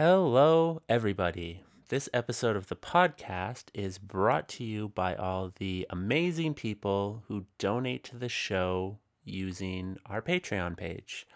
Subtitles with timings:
[0.00, 1.64] Hello, everybody.
[1.88, 7.46] This episode of the podcast is brought to you by all the amazing people who
[7.58, 11.26] donate to the show using our Patreon page.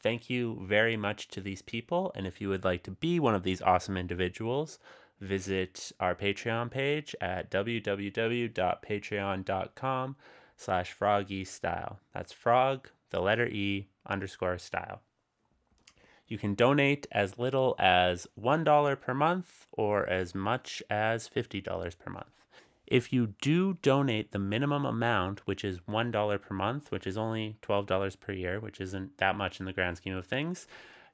[0.00, 2.12] Thank you very much to these people.
[2.14, 4.78] And if you would like to be one of these awesome individuals,
[5.20, 10.16] visit our Patreon page at www.patreon.com
[10.56, 11.98] slash froggy style.
[12.14, 15.02] That's frog, the letter E, underscore style.
[16.26, 22.10] You can donate as little as $1 per month or as much as $50 per
[22.10, 22.26] month.
[22.86, 27.56] If you do donate the minimum amount, which is $1 per month, which is only
[27.62, 30.66] $12 per year, which isn't that much in the grand scheme of things,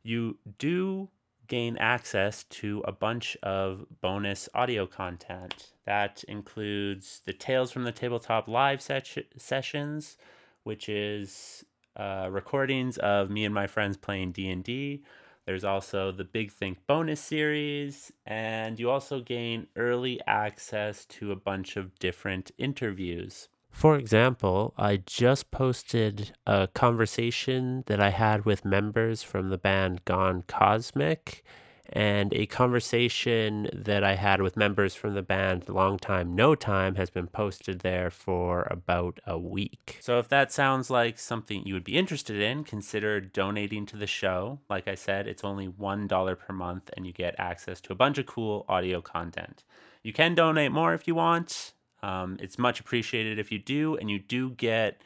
[0.03, 1.09] you do
[1.47, 5.73] gain access to a bunch of bonus audio content.
[5.85, 10.17] That includes the Tales from the Tabletop live sessions,
[10.63, 11.65] which is
[11.97, 15.03] uh, recordings of me and my friends playing D&D.
[15.47, 21.37] There's also the Big Think bonus series, and you also gain early access to a
[21.37, 23.49] bunch of different interviews.
[23.71, 30.05] For example, I just posted a conversation that I had with members from the band
[30.05, 31.45] Gone Cosmic
[31.93, 36.95] and a conversation that I had with members from the band Long Time No Time
[36.95, 39.99] has been posted there for about a week.
[40.01, 44.07] So if that sounds like something you would be interested in, consider donating to the
[44.07, 44.61] show.
[44.69, 48.19] Like I said, it's only $1 per month and you get access to a bunch
[48.19, 49.65] of cool audio content.
[50.03, 51.73] You can donate more if you want.
[52.03, 55.03] Um, it's much appreciated if you do, and you do get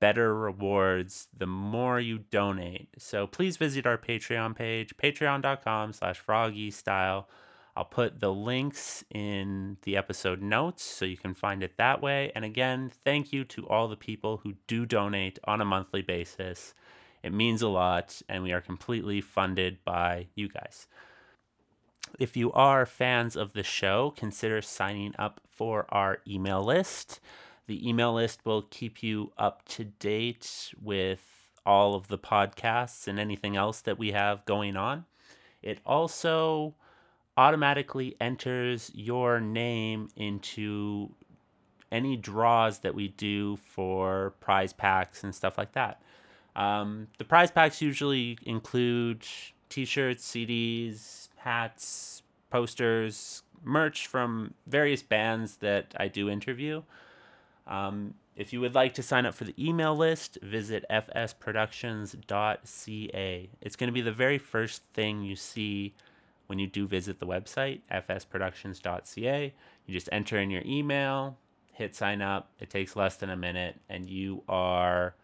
[0.00, 2.88] better rewards the more you donate.
[2.98, 7.28] So please visit our Patreon page, patreon.com slash froggy style.
[7.76, 12.32] I'll put the links in the episode notes so you can find it that way.
[12.34, 16.74] And again, thank you to all the people who do donate on a monthly basis.
[17.22, 20.88] It means a lot, and we are completely funded by you guys.
[22.18, 27.20] If you are fans of the show, consider signing up for our email list.
[27.70, 33.16] The email list will keep you up to date with all of the podcasts and
[33.16, 35.04] anything else that we have going on.
[35.62, 36.74] It also
[37.36, 41.14] automatically enters your name into
[41.92, 46.02] any draws that we do for prize packs and stuff like that.
[46.56, 49.24] Um, the prize packs usually include
[49.68, 56.82] t shirts, CDs, hats, posters, merch from various bands that I do interview.
[57.70, 63.50] Um, if you would like to sign up for the email list, visit fsproductions.ca.
[63.60, 65.94] It's going to be the very first thing you see
[66.46, 69.54] when you do visit the website, fsproductions.ca.
[69.86, 71.38] You just enter in your email,
[71.72, 72.50] hit sign up.
[72.58, 75.14] It takes less than a minute, and you are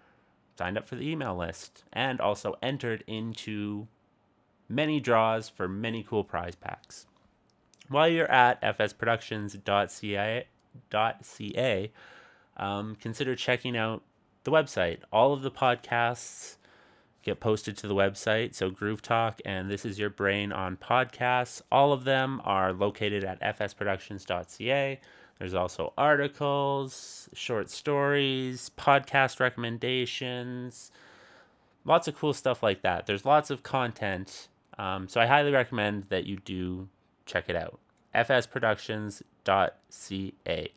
[0.57, 3.89] signed up for the email list and also entered into
[4.69, 7.07] many draws for many cool prize packs.
[7.89, 10.47] While you're at fsproductions.ca,
[12.57, 14.03] um, consider checking out
[14.45, 14.99] the website.
[15.13, 16.57] All of the podcasts
[17.23, 18.55] get posted to the website.
[18.55, 23.25] So Groove Talk and This Is Your Brain on podcasts, all of them are located
[23.25, 25.01] at fsproductions.ca.
[25.39, 30.91] There's also articles, short stories, podcast recommendations,
[31.85, 33.07] lots of cool stuff like that.
[33.07, 34.49] There's lots of content.
[34.79, 36.89] Um, so I highly recommend that you do
[37.27, 37.79] check it out.
[38.15, 40.73] fsproductions.ca.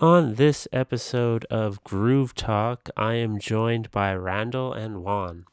[0.00, 5.44] On this episode of Groove Talk, I am joined by Randall and Juan.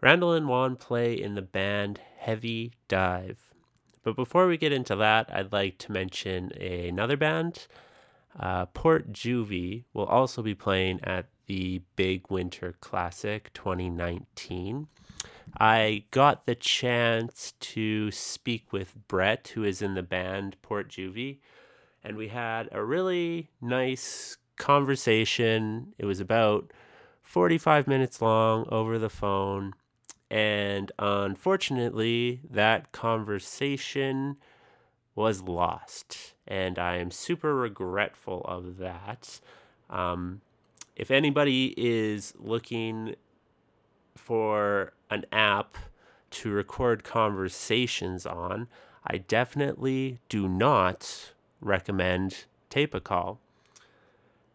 [0.00, 3.52] Randall and Juan play in the band Heavy Dive.
[4.04, 7.66] But before we get into that, I'd like to mention another band.
[8.38, 14.86] Uh, Port Juvie will also be playing at the Big Winter Classic 2019.
[15.58, 21.38] I got the chance to speak with Brett, who is in the band Port Juvie
[22.04, 25.94] and we had a really nice conversation.
[25.98, 26.72] It was about
[27.22, 29.74] 45 minutes long over the phone.
[30.30, 34.36] And unfortunately, that conversation
[35.14, 36.34] was lost.
[36.46, 39.40] And I am super regretful of that.
[39.90, 40.40] Um,
[40.96, 43.14] if anybody is looking
[44.16, 45.76] for an app
[46.30, 48.68] to record conversations on,
[49.06, 53.38] I definitely do not recommend TapeACall.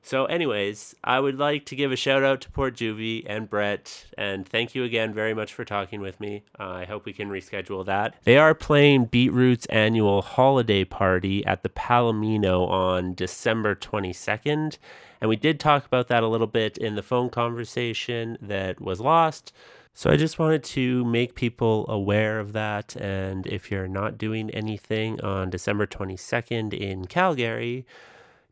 [0.07, 4.05] So, anyways, I would like to give a shout out to Port Juvie and Brett,
[4.17, 6.43] and thank you again very much for talking with me.
[6.57, 8.15] Uh, I hope we can reschedule that.
[8.23, 14.77] They are playing BeatRoute's annual holiday party at the Palomino on December 22nd,
[15.19, 19.01] and we did talk about that a little bit in the phone conversation that was
[19.01, 19.51] lost.
[19.97, 22.95] So I just wanted to make people aware of that.
[22.97, 27.83] And if you're not doing anything on December 22nd in Calgary,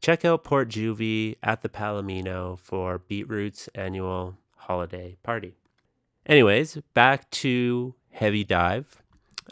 [0.02, 5.54] check out Port Juvie at the Palomino for BeatRoute's annual holiday party.
[6.26, 9.04] Anyways, back to Heavydive.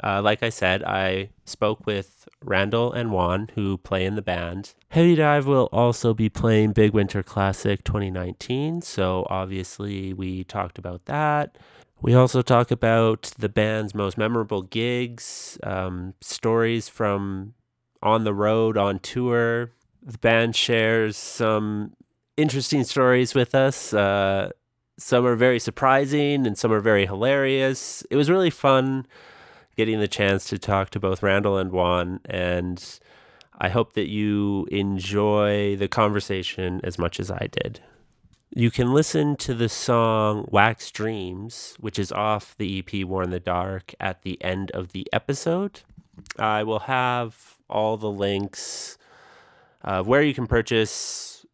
[0.02, 4.74] Uh, like I said, I spoke with Randall and Juan, who play in the band.
[4.94, 11.58] Heavydive will also be playing Big Winter Classic 2019, so obviously we talked about that.
[12.02, 17.54] We also talk about the band's most memorable gigs, um, stories from
[18.02, 19.72] on the road, on tour.
[20.02, 21.94] The band shares some
[22.36, 23.94] interesting stories with us.
[23.94, 24.50] Uh,
[24.98, 28.04] some are very surprising and some are very hilarious.
[28.12, 29.08] It was really fun
[29.76, 33.00] getting the chance to talk to both Randall and Juan, and
[33.60, 37.82] I hope that you enjoy the conversation as much as I did.
[38.56, 43.40] You can listen to the song Wax Dreams, which is off the EP Warn The
[43.40, 45.82] Dark, at the end of the episode.
[46.38, 48.98] I will have all the links
[49.82, 51.46] of where you can purchase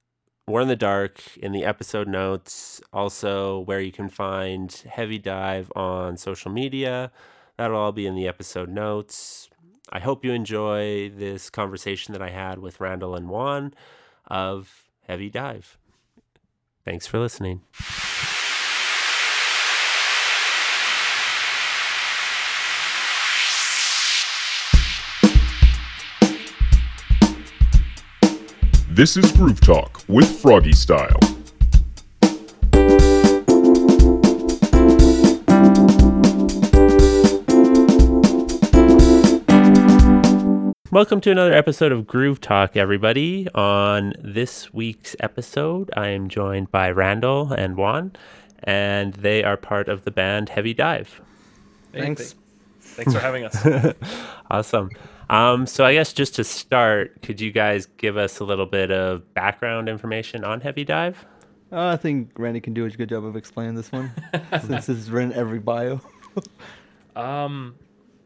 [0.45, 6.51] Warn The Dark in the episode notes, also where you can find Heavydive on social
[6.51, 7.11] media.
[7.59, 9.49] That'll all be in the episode notes.
[9.89, 13.73] I hope you enjoy this conversation that I had with Randall and Juan
[14.27, 15.75] of Heavydive.
[16.85, 17.59] Thanks for listening.
[28.89, 31.38] This is Groove Talk with Froggy Style.
[40.91, 43.47] Welcome to another episode of Groove Talk, everybody.
[43.53, 48.13] On this week's episode, I am joined by Randall and Juan,
[48.63, 51.07] and they are part of the band Heavydive.
[51.93, 52.33] Hey, Thanks.
[52.81, 53.65] thanks for having us.
[54.51, 54.89] Awesome.
[55.29, 58.89] Um, so, I guess just to start, could you guys give us a little bit
[58.89, 61.13] of background information on Heavydive?
[61.71, 64.11] Uh, I think Randy can do a good job of explaining this one
[64.59, 66.01] since this is written every bio.
[67.15, 67.75] Um,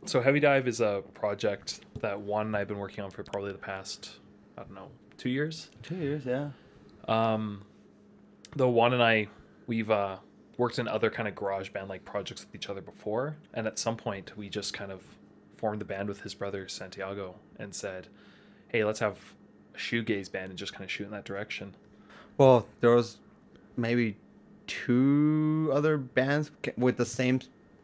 [0.05, 3.57] so Heavydive is a project that Juan and I've been working on for probably the
[3.57, 4.11] past,
[4.57, 5.69] I don't know, two years.
[5.81, 6.50] Two years, yeah.
[7.07, 7.63] Um,
[8.55, 9.27] the Juan and I,
[9.67, 10.17] we've uh,
[10.57, 13.79] worked in other kind of garage band like projects with each other before, and at
[13.79, 15.01] some point we just kind of
[15.57, 18.07] formed the band with his brother Santiago and said,
[18.67, 19.17] "Hey, let's have
[19.73, 21.75] a shoegaze band and just kind of shoot in that direction."
[22.38, 23.17] Well, there was
[23.77, 24.17] maybe
[24.67, 27.39] two other bands with the same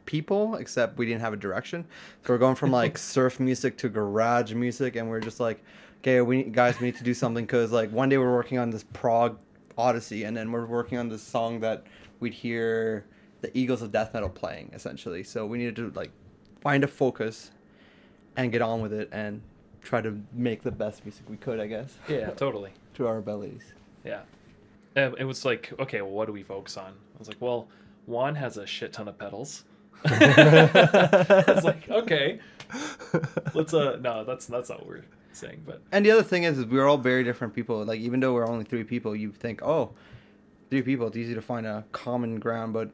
[0.09, 1.85] people, except we didn't have a direction.
[2.25, 5.63] So we're going from like surf music to garage music, and we're just like,
[6.01, 8.71] okay, we guys we need to do something because like one day we're working on
[8.71, 9.37] this prog
[9.77, 11.83] Odyssey, and then we're working on this song that
[12.19, 13.05] we'd hear
[13.41, 15.23] the Eagles of Death Metal playing essentially.
[15.23, 16.09] So we needed to like
[16.59, 17.51] find a focus
[18.35, 19.41] and get on with it and
[19.81, 22.71] try to make the best music we could, I guess, Yeah, totally.
[22.95, 23.73] to our abilities.
[24.03, 24.21] Yeah.
[24.97, 26.93] Uh, it was like, okay, well, what do we focus on?
[27.15, 27.67] I was like, well,
[28.07, 29.63] Juan has a shit ton of pedals.
[30.05, 32.39] I was like, okay,
[33.53, 36.57] let's uh, no, that's that's not what we're saying, but And the other thing is,
[36.57, 37.83] is we're all very different people.
[37.83, 39.91] Like even though we're only three people, you think, oh,
[40.69, 42.73] three people, it's easy to find a common ground.
[42.73, 42.91] But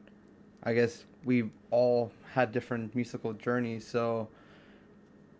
[0.62, 3.86] I guess we've all had different musical journeys.
[3.86, 4.28] So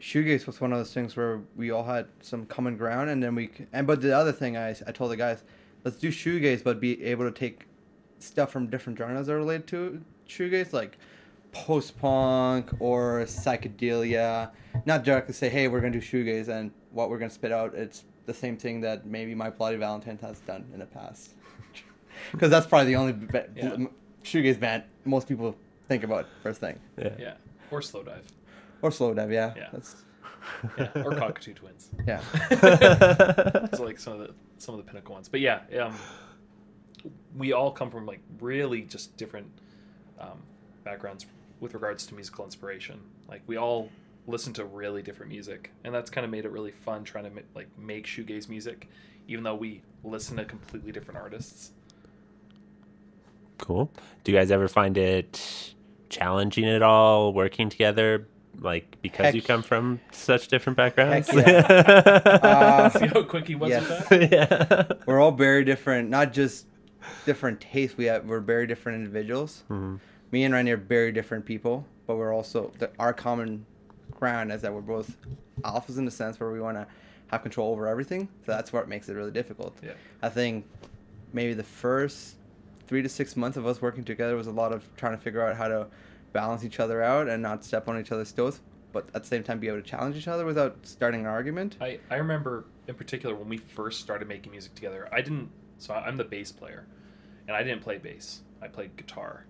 [0.01, 3.35] shoegaze was one of those things where we all had some common ground, and then
[3.35, 5.43] we and but the other thing I I told the guys,
[5.85, 7.67] let's do shoegaze, but be able to take
[8.19, 10.99] stuff from different genres that are related to shoegaze, like
[11.65, 14.51] post punk or psychedelia.
[14.85, 18.05] Not directly say, hey, we're gonna do shoegaze, and what we're gonna spit out, it's
[18.27, 21.35] the same thing that maybe my Bloody Valentine has done in the past.
[22.33, 23.77] Because that's probably the only ba- Yeah.
[24.25, 25.55] shoegaze band most people
[25.87, 26.79] think about first thing.
[26.99, 27.35] yeah,
[27.71, 28.23] or Slowdive,
[28.83, 29.53] Or slow dive, yeah.
[29.57, 29.69] Yeah.
[29.73, 29.97] That's
[30.79, 31.91] yeah, or Cocteau Twins.
[32.07, 32.21] yeah.
[33.71, 35.95] It's like some of the some of the pinnacle ones, but yeah, um,
[37.37, 39.49] we all come from like really just different
[40.19, 40.39] um,
[40.85, 41.27] backgrounds
[41.61, 43.01] with regards to musical inspiration.
[43.29, 43.89] Like we all
[44.27, 47.31] listen to really different music, and that's kind of made it really fun trying to
[47.31, 48.89] ma- like make shoegaze music,
[49.29, 51.71] even though we listen to completely different artists.
[53.59, 53.91] Cool.
[54.25, 55.75] Do you guys ever find it
[56.09, 58.27] challenging at all working together?
[58.59, 61.29] Like because Heck- you come from such different backgrounds?
[61.29, 61.47] Heck
[62.27, 63.89] Uh, See how quick he was yes.
[64.11, 64.33] with that?
[64.33, 65.05] yeah.
[65.07, 66.67] we're all very different, not just
[67.27, 67.97] different tastes.
[67.97, 69.63] We have we're very different individuals.
[69.71, 70.01] Mhm.
[70.37, 73.65] Me and Randy are very different people, but we're also the, our common
[74.11, 75.17] ground is that we're both
[75.63, 76.87] alphas in the sense where we want to
[77.29, 78.29] have control over everything.
[78.45, 79.75] So that's what makes it really difficult.
[79.83, 79.95] Yeah.
[80.21, 80.67] I think
[81.33, 82.37] maybe the first
[82.87, 85.43] three to six months of us working together was a lot of trying to figure
[85.43, 85.87] out how to
[86.35, 88.61] balance each other out and not step on each other's toes,
[88.93, 91.79] but at the same time be able to challenge each other without starting an argument.
[91.81, 95.95] I, I remember in particular when we first started making music together, I didn't, so
[95.95, 96.85] I'm the bass player,
[97.49, 98.43] and I didn't play bass.
[98.61, 99.47] I played guitar,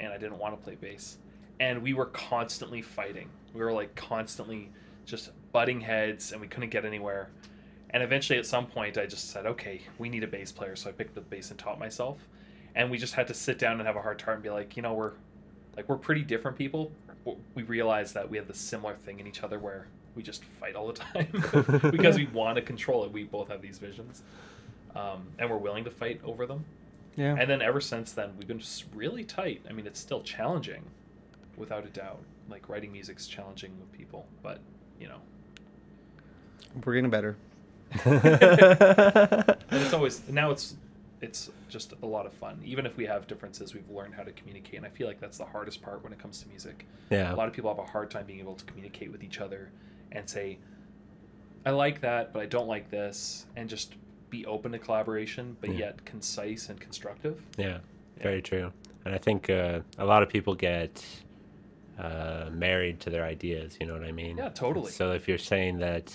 [0.00, 1.18] and I didn't want to play bass.
[1.60, 3.28] And we were constantly fighting.
[3.52, 4.70] We were like constantly
[5.04, 7.30] just butting heads, and we couldn't get anywhere.
[7.90, 10.74] And eventually, at some point, I just said, okay, we need a bass player.
[10.74, 12.18] So I picked up the bass and taught myself.
[12.74, 14.76] And we just had to sit down and have a hard time and be like,
[14.76, 15.12] you know, we're
[15.76, 16.90] like we're pretty different people.
[17.54, 20.74] We realized that we have the similar thing in each other where we just fight
[20.74, 20.92] all the
[21.82, 23.12] time because we want to control it.
[23.12, 24.22] We both have these visions,
[24.94, 26.64] um, and we're willing to fight over them.
[27.16, 27.36] Yeah.
[27.38, 29.62] And then ever since then, we've been s- really tight.
[29.68, 30.82] I mean, it's still challenging,
[31.56, 32.22] without a doubt.
[32.48, 34.60] Like writing music's challenging with people, but
[35.00, 35.18] you know,
[36.84, 37.36] We're getting better.
[38.04, 40.74] and it's always now it's
[41.20, 42.60] it's just a lot of fun.
[42.64, 45.38] Even if we have differences, we've learned how to communicate, and I feel like that's
[45.38, 46.86] the hardest part when it comes to music.
[47.10, 47.32] yeah.
[47.32, 49.70] A lot of people have a hard time being able to communicate with each other
[50.12, 50.58] and say,
[51.64, 53.94] "I like that, but I don't like this," and just
[54.30, 55.78] be open to collaboration, but Yeah.
[55.78, 57.40] yet concise and constructive.
[57.56, 57.78] Yeah,
[58.18, 58.72] very true.
[59.04, 61.04] And I think uh, a lot of people get
[61.98, 63.76] uh, married to their ideas.
[63.80, 64.36] You know what I mean?
[64.38, 64.90] Yeah, totally.
[64.90, 66.12] So if you're saying that,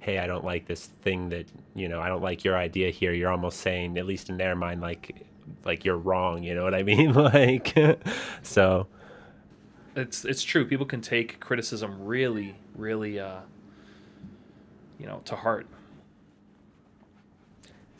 [0.00, 3.12] hey, I don't like this thing that you know, I don't like your idea here,
[3.12, 5.24] you're almost saying, at least in their mind, like,
[5.64, 6.42] like you're wrong.
[6.42, 7.12] You know what I mean?
[7.12, 7.76] like,
[8.42, 8.86] so
[9.94, 10.64] It's it's true.
[10.66, 13.40] People can take criticism really, really, uh,
[14.98, 15.66] you know, to heart.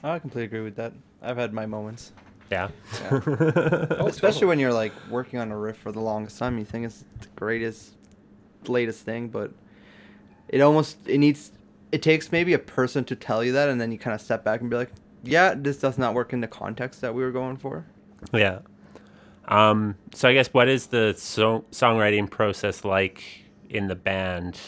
[0.05, 0.93] I completely agree with that.
[1.23, 2.13] I've had my moments.
[2.51, 2.69] yeah.
[3.03, 4.47] Oh, Especially totally.
[4.47, 7.29] when you're like working on a riff for the longest time, you think it's the
[7.37, 7.95] greatest,
[8.69, 9.51] latest thing, but
[10.49, 11.53] it almost it needs
[11.91, 14.45] it takes maybe a person to tell you that, and then you kind of step
[14.45, 14.91] back and be like,
[15.23, 17.87] yeah, this does not work in the context that we were going for.
[18.33, 18.59] Yeah.
[19.47, 23.23] Um, so I guess what is the so- songwriting process like
[23.71, 24.59] in the band?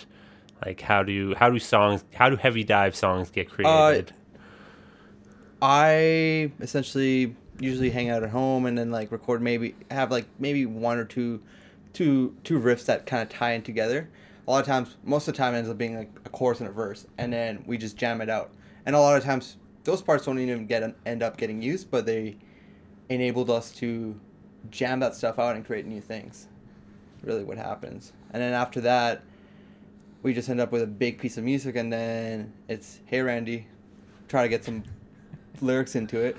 [0.64, 4.12] Like how do how do songs how do Heavydive songs get created?
[5.60, 10.66] I essentially usually hang out at home and then like record maybe have like maybe
[10.66, 11.40] one or two
[11.92, 14.08] two two riffs that kind of tie in together.
[14.46, 16.68] A lot of times, most of the time, ends up being like a chorus and
[16.68, 18.52] a verse, and then we just jam it out.
[18.84, 22.06] And a lot of times, those parts don't even get end up getting used, but
[22.06, 22.36] they
[23.08, 24.18] enabled us to
[24.70, 26.46] jam that stuff out and create new things.
[27.22, 28.12] Really, what happens.
[28.32, 29.22] And then after that,
[30.22, 33.66] we just end up with a big piece of music, and then it's hey Randy,
[34.28, 34.84] try to get some
[35.62, 36.36] lyrics into it,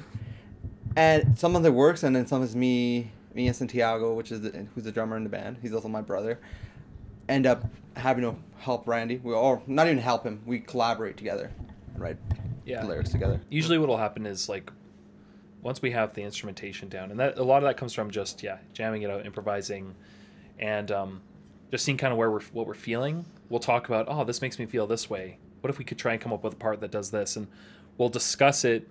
[0.95, 4.41] and some of it works, and then some is me, me and Santiago, which is
[4.41, 5.57] the, who's the drummer in the band.
[5.61, 6.39] He's also my brother.
[7.29, 7.63] End up
[7.95, 9.17] having to help Randy.
[9.17, 10.41] We or not even help him.
[10.45, 11.51] We collaborate together
[11.93, 12.17] and write
[12.65, 12.85] Yeah.
[12.85, 13.41] lyrics together.
[13.49, 14.71] Usually, what'll happen is like
[15.61, 18.43] once we have the instrumentation down, and that a lot of that comes from just
[18.43, 19.95] yeah jamming it out, improvising,
[20.57, 21.21] and um,
[21.71, 23.25] just seeing kind of where we're what we're feeling.
[23.49, 25.37] We'll talk about oh this makes me feel this way.
[25.61, 27.47] What if we could try and come up with a part that does this, and
[27.97, 28.87] we'll discuss it,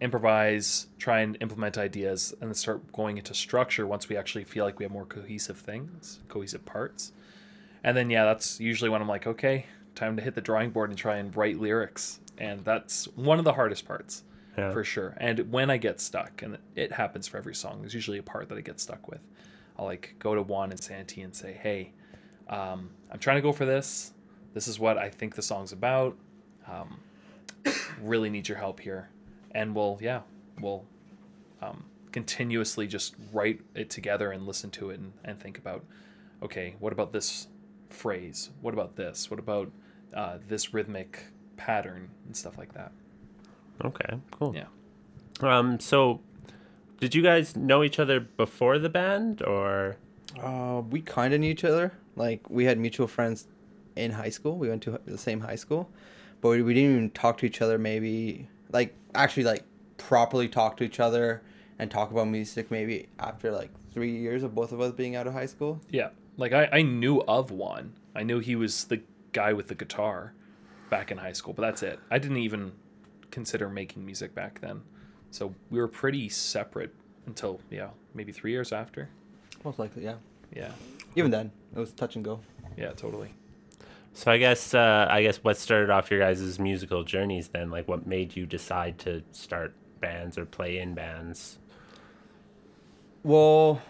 [0.00, 4.64] improvise, try and implement ideas, and then start going into structure once we actually feel
[4.64, 7.12] like we have more cohesive things, cohesive parts.
[7.84, 10.90] And then yeah, that's usually when I'm like, okay, time to hit the drawing board
[10.90, 12.20] and try and write lyrics.
[12.38, 14.24] And that's one of the hardest parts
[14.58, 14.72] Yeah.
[14.72, 15.14] for sure.
[15.18, 18.48] And when I get stuck, and it happens for every song, there's usually a part
[18.50, 19.20] that I get stuck with.
[19.78, 21.92] I'll like go to Juan and Santi and say, hey,
[22.48, 24.12] um, I'm trying to go for this.
[24.54, 26.16] This is what I think the song's about.
[26.70, 27.00] Um,
[28.02, 29.08] really need your help here.
[29.56, 30.20] And we'll, yeah,
[30.60, 30.84] we'll
[31.62, 35.82] um, continuously just write it together and listen to it and, and think about,
[36.42, 37.48] okay, what about this
[37.88, 38.50] phrase?
[38.60, 39.30] What about this?
[39.30, 39.68] What about
[40.14, 41.10] uh, this rhythmic
[41.56, 42.92] pattern and stuff like that?
[43.82, 44.54] Okay, cool.
[44.54, 44.68] Yeah.
[45.40, 46.20] Um, so
[47.00, 49.96] did you guys know each other before the band or
[50.40, 51.92] Uh, we kind of knew each other.
[52.14, 53.46] Like we had mutual friends
[53.94, 54.58] in high school.
[54.58, 55.88] We went to the same high school,
[56.40, 57.78] but we, we didn't even talk to each other.
[57.78, 59.64] Maybe like actually like
[59.98, 61.42] properly talk to each other
[61.78, 62.70] and talk about music.
[62.70, 65.80] Maybe after like three years of both of us being out of high school.
[65.90, 67.94] Yeah, like I, I knew of Juan.
[68.14, 70.32] I knew he was the guy with the guitar
[70.90, 71.98] back in high school, but that's it.
[72.10, 72.72] I didn't even
[73.30, 74.82] consider making music back then.
[75.30, 76.94] So we were pretty separate
[77.26, 79.08] until yeah, maybe three years after.
[79.64, 80.14] Most likely, yeah.
[80.54, 80.70] Yeah,
[81.16, 82.38] Even then, it was touch and go.
[82.76, 83.34] yeah, totally.
[84.16, 87.70] So I guess uh, I guess what started off your guys' musical journeys then?
[87.70, 91.58] Like what made you decide to start bands or play in bands?
[93.22, 93.82] Well,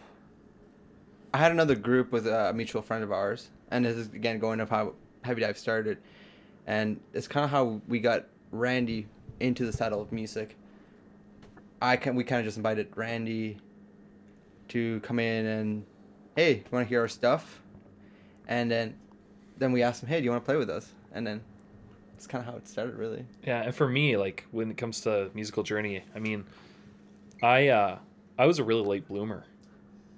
[1.32, 4.58] I had another group with a mutual friend of ours, and this is again going
[4.58, 5.98] of how Heavydive started,
[6.66, 9.06] and it's kind of how we got Randy
[9.38, 10.56] into the saddle of music.
[11.80, 13.58] I can we kind of just invited Randy
[14.70, 15.86] to come in and
[16.34, 17.62] hey, want to hear our stuff?
[18.48, 18.96] And then
[19.56, 20.92] then we asked him, hey, do you want to play with us?
[21.12, 21.40] And then
[22.14, 23.24] it's kind of how it started, really.
[23.44, 26.44] Yeah, and for me, like when it comes to musical journey, I mean,
[27.42, 27.98] I uh,
[28.38, 29.44] I was a really late bloomer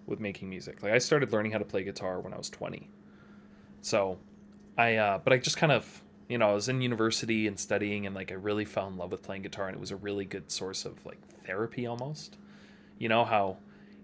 [0.07, 0.83] with making music.
[0.83, 2.89] Like I started learning how to play guitar when I was twenty.
[3.83, 4.19] So,
[4.77, 8.07] I uh, but I just kind of you know I was in university and studying,
[8.07, 10.25] and like I really fell in love with playing guitar, and it was a really
[10.25, 12.37] good source of like therapy almost.
[12.99, 13.59] You know how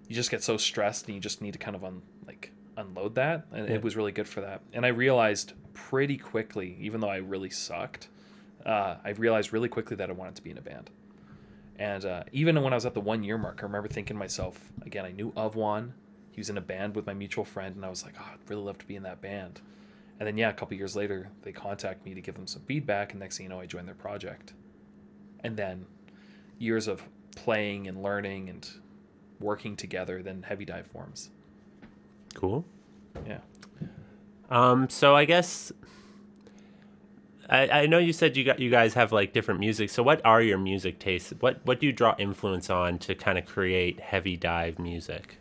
[0.08, 3.14] you just get so stressed and you just need to kind of un like unload
[3.16, 3.74] that, and Yeah.
[3.76, 4.62] it was really good for that.
[4.72, 8.08] And I realized pretty quickly, even though I really sucked,
[8.64, 10.90] uh, I realized really quickly that I wanted to be in a band.
[11.76, 14.18] And uh, even when I was at the one year mark, I remember thinking to
[14.18, 15.94] myself, again, I knew of Juan.
[16.30, 18.48] He was in a band with my mutual friend, and I was like, oh, I'd
[18.48, 19.60] really love to be in that band.
[20.18, 23.12] And then, yeah, a couple years later, they contact me to give them some feedback,
[23.12, 24.52] and next thing you know, I joined their project.
[25.42, 25.86] And then
[26.58, 27.02] years of
[27.34, 28.68] playing and learning and
[29.40, 31.30] working together, then Heavydive forms.
[32.34, 32.64] Cool.
[33.26, 33.38] Yeah.
[34.50, 35.72] Um, so I guess
[37.48, 39.90] I, I know you said you got you guys have like different music.
[39.90, 41.32] So what are your music tastes?
[41.40, 45.38] What what do you draw influence on to kind of create Heavydive music?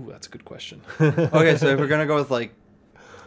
[0.00, 0.80] Ooh, that's a good question.
[1.00, 2.54] okay, so if we're gonna go with like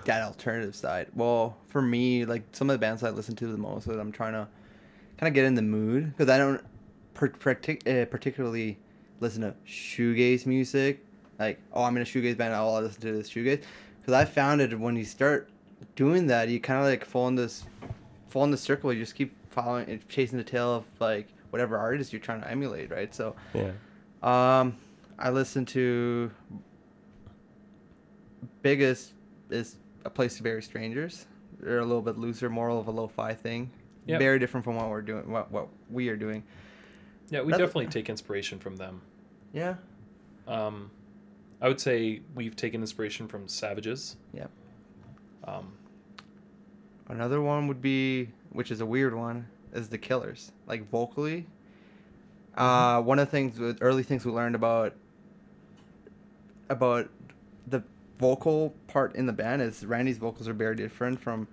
[0.05, 3.57] that alternative side, well, for me, like some of the bands I listen to the
[3.57, 4.47] most, that I'm trying to
[5.17, 6.61] kind of get in the mood because I don't
[7.13, 8.79] per- partic- uh, particularly
[9.23, 11.03] listen to shoegaze music.
[11.39, 13.63] Like, oh, I'm in a shoegaze band, I'll listen to this shoegaze.
[13.99, 15.49] Because I found it when you start
[15.95, 17.63] doing that, you kind of like fall in this,
[18.29, 18.93] fall in the circle.
[18.93, 22.49] You just keep following, and chasing the tail of like whatever artist you're trying to
[22.51, 23.13] emulate, right?
[23.15, 23.71] So, Yeah.
[24.21, 24.75] um,
[25.17, 26.31] I listen to
[28.61, 29.13] biggest
[29.49, 31.25] is a place to bury strangers.
[31.59, 33.71] They're a little bit looser, more of a lo-fi thing.
[34.05, 34.19] Yep.
[34.19, 35.29] Very different from what we're doing.
[35.31, 36.43] What what we are doing.
[37.29, 39.01] Yeah, we That's- definitely take inspiration from them.
[39.53, 39.75] Yeah.
[40.47, 40.91] Um,
[41.61, 44.17] I would say we've taken inspiration from Savages.
[44.33, 44.49] Yep.
[45.45, 45.73] Um,
[47.07, 50.51] Another one would be, which is a weird one, is the Killers.
[50.67, 51.45] Like vocally.
[52.55, 54.93] Uh, one of the things, with early things we learned about
[56.69, 57.09] about
[57.67, 57.83] the
[58.19, 61.47] vocal part in the band is Randy's vocals are very different from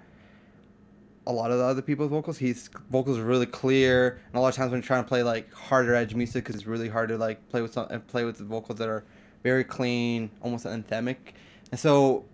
[1.30, 2.38] a lot of the other people's vocals.
[2.38, 5.22] His vocals are really clear, and a lot of times when you're trying to play
[5.22, 8.24] like harder edge music, because it's really hard to like play with some and play
[8.24, 9.04] with the vocals that are
[9.42, 11.16] very clean, almost anthemic.
[11.70, 12.24] And so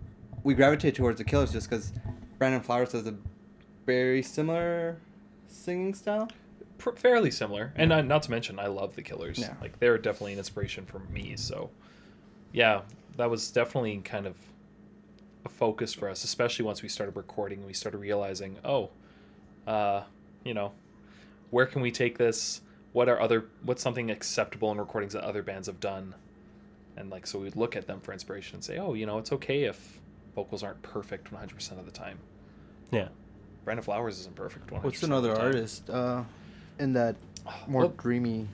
[0.43, 1.93] we gravitate towards the Killers just because
[2.37, 3.15] Brandon Flowers has a
[3.85, 4.97] very similar
[5.47, 6.29] singing style.
[6.77, 9.39] pr- fairly similar, and uh, not to mention, I love the Killers.
[9.39, 9.53] Yeah.
[9.61, 11.35] Like they're definitely an inspiration for me.
[11.35, 11.69] So,
[12.53, 12.81] yeah,
[13.17, 14.35] that was definitely kind of
[15.47, 17.59] a focus for us, especially once we started recording.
[17.59, 18.89] and We started realizing, oh,
[19.65, 20.03] uh,
[20.43, 20.73] you know,
[21.49, 22.61] where can we take this?
[22.93, 23.45] What are other?
[23.63, 26.13] What's something acceptable in recordings that other bands have done?
[26.95, 29.31] And like, so we'd look at them for inspiration and say, oh, you know, it's
[29.31, 29.99] okay if
[30.35, 32.17] vocals aren't perfect 100% of the time.
[32.91, 33.09] Yeah.
[33.65, 35.45] Brandon Flowers isn't perfect 100% What's of the another time.
[35.45, 36.23] artist uh,
[36.79, 37.15] in that
[37.67, 38.47] more Well, dreamy?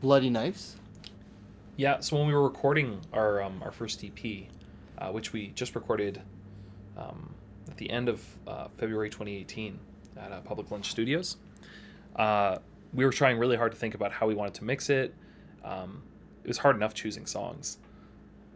[0.00, 0.76] Bloody Knives.
[1.76, 4.44] Yeah, so when we were recording our um, our first EP,
[4.98, 6.22] uh, which we just recorded
[6.96, 7.34] um,
[7.68, 9.78] at the end of uh, February 2018
[10.16, 11.36] at uh, Public Lunch Studios,
[12.16, 12.58] uh,
[12.92, 15.14] we were trying really hard to think about how we wanted to mix it.
[15.64, 16.02] Um,
[16.44, 17.78] it was hard enough choosing songs.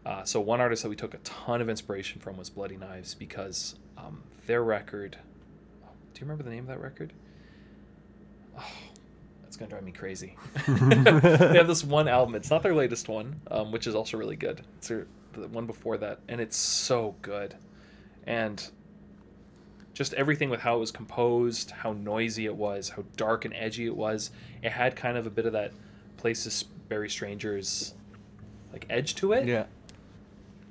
[0.05, 3.14] Uh, so one artist that we took a ton of inspiration from was Bloody Knives
[3.14, 5.18] because um, their record.
[6.14, 7.12] Do you remember the name of that record?
[8.59, 8.62] Oh,
[9.42, 10.37] that's gonna drive me crazy.
[10.68, 12.35] they have this one album.
[12.35, 14.62] It's not their latest one, um, which is also really good.
[14.79, 15.07] It's their,
[15.40, 17.55] the one before that, and it's so good.
[18.27, 18.68] And
[19.94, 23.87] just everything with how it was composed, how noisy it was, how dark and edgy
[23.87, 24.31] it was.
[24.62, 25.72] It had kind of a bit of that
[26.18, 27.94] Places Bury Strangers
[28.72, 29.64] like edge to it, Yeah.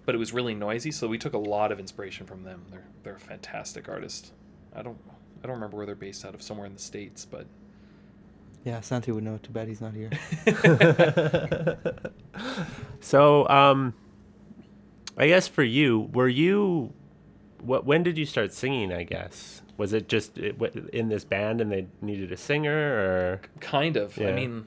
[0.06, 0.92] but it was really noisy.
[0.92, 2.66] So we took a lot of inspiration from them.
[2.70, 4.32] They're they're a fantastic artist.
[4.76, 4.98] I don't
[5.44, 7.46] I don't remember where they're based out of, somewhere in the states, but
[8.64, 9.38] Yeah, Santi would know.
[9.42, 10.10] Too bad he's not here.
[13.00, 13.94] so, um,
[15.18, 16.94] I guess for you, were you,
[17.62, 17.86] what?
[17.86, 18.92] When did you start singing?
[18.92, 23.98] I guess was it just in this band and they needed a singer, or kind
[23.98, 24.20] of.
[24.20, 24.66] I mean,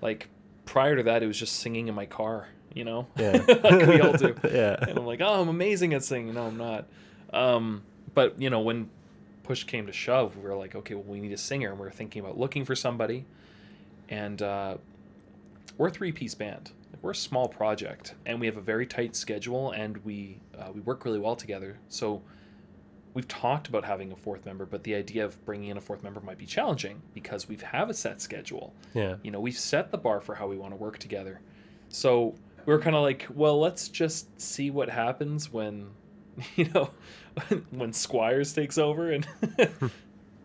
[0.00, 0.28] like
[0.64, 2.48] prior to that, it was just singing in my car.
[2.74, 3.42] You know, Yeah.
[3.48, 4.34] like we all do.
[4.44, 4.76] Yeah.
[4.80, 6.34] And I'm like, oh, I'm amazing at singing.
[6.34, 6.86] No, I'm not.
[7.32, 7.82] Um,
[8.14, 8.90] but you know, when
[9.42, 11.86] push came to shove, we were like, okay, well, we need a singer, and we
[11.86, 13.24] were thinking about looking for somebody.
[14.10, 14.76] And uh,
[15.76, 16.70] we're a three-piece band.
[16.92, 20.70] Like, we're a small project, and we have a very tight schedule, and we uh,
[20.74, 21.78] we work really well together.
[21.88, 22.22] So
[23.14, 26.02] we've talked about having a fourth member, but the idea of bringing in a fourth
[26.02, 28.74] member might be challenging because we have a set schedule.
[28.94, 29.16] Yeah.
[29.22, 31.40] You know, we've set the bar for how we want to work together.
[31.88, 32.34] So
[32.66, 35.88] we are kind of like, well, let's just see what happens when,
[36.56, 36.90] you know,
[37.70, 39.26] when Squires takes over and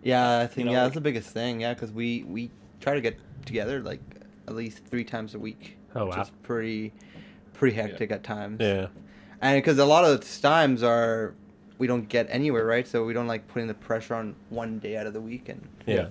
[0.03, 1.61] Yeah, I think know, yeah, like- that's the biggest thing.
[1.61, 2.49] Yeah, because we we
[2.81, 4.01] try to get together like
[4.47, 5.77] at least three times a week.
[5.95, 6.21] Oh, which wow.
[6.23, 6.93] is pretty
[7.53, 8.57] pretty hectic at times.
[8.59, 8.87] Yeah.
[9.41, 11.35] and because a lot of the times are
[11.77, 14.95] we don't get anywhere right, so we don't like putting the pressure on one day
[14.97, 16.07] out of the week and Yeah.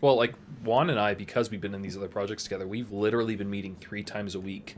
[0.00, 3.34] Well, like Juan and I, because we've been in these other projects together, we've literally
[3.34, 4.76] been meeting three times a week,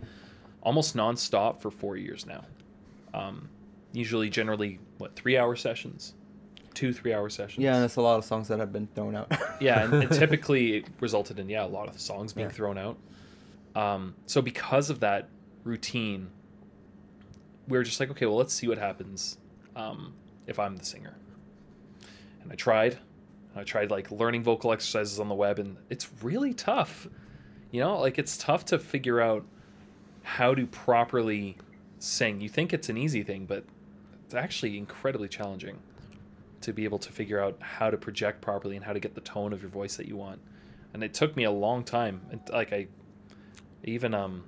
[0.62, 2.44] almost nonstop for four years now.
[3.12, 3.48] Um,
[3.92, 6.14] usually, generally, what three hour sessions,
[6.72, 7.62] two three hour sessions.
[7.64, 9.32] yeah, and there's a lot of songs that have been thrown out.
[9.60, 12.52] yeah, and, and typically it resulted in yeah a lot of songs being Yeah.
[12.54, 12.96] thrown out.
[13.78, 15.28] Um, so because of that
[15.62, 16.30] routine,
[17.68, 19.38] we were just like, okay, well, let's see what happens
[19.76, 20.14] um,
[20.48, 21.14] if I'm the singer.
[22.42, 22.98] And I tried.
[23.54, 27.06] I tried like learning vocal exercises on the web, and it's really tough.
[27.70, 29.46] You know, like it's tough to figure out
[30.24, 31.56] how to properly
[32.00, 32.40] sing.
[32.40, 33.64] You think it's an easy thing, but
[34.24, 35.78] it's actually incredibly challenging
[36.62, 39.20] to be able to figure out how to project properly and how to get the
[39.20, 40.40] tone of your voice that you want.
[40.92, 42.22] And it took me a long time.
[42.32, 42.88] And like I
[43.84, 44.44] even um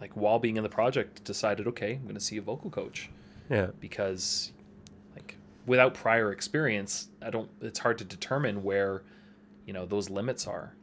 [0.00, 3.10] like while being in the project decided, okay, I'm going to see a vocal coach
[3.48, 3.68] Yeah.
[3.80, 4.52] because
[5.14, 9.02] like without prior experience, I don't it's hard to determine where
[9.66, 10.74] you know those limits are.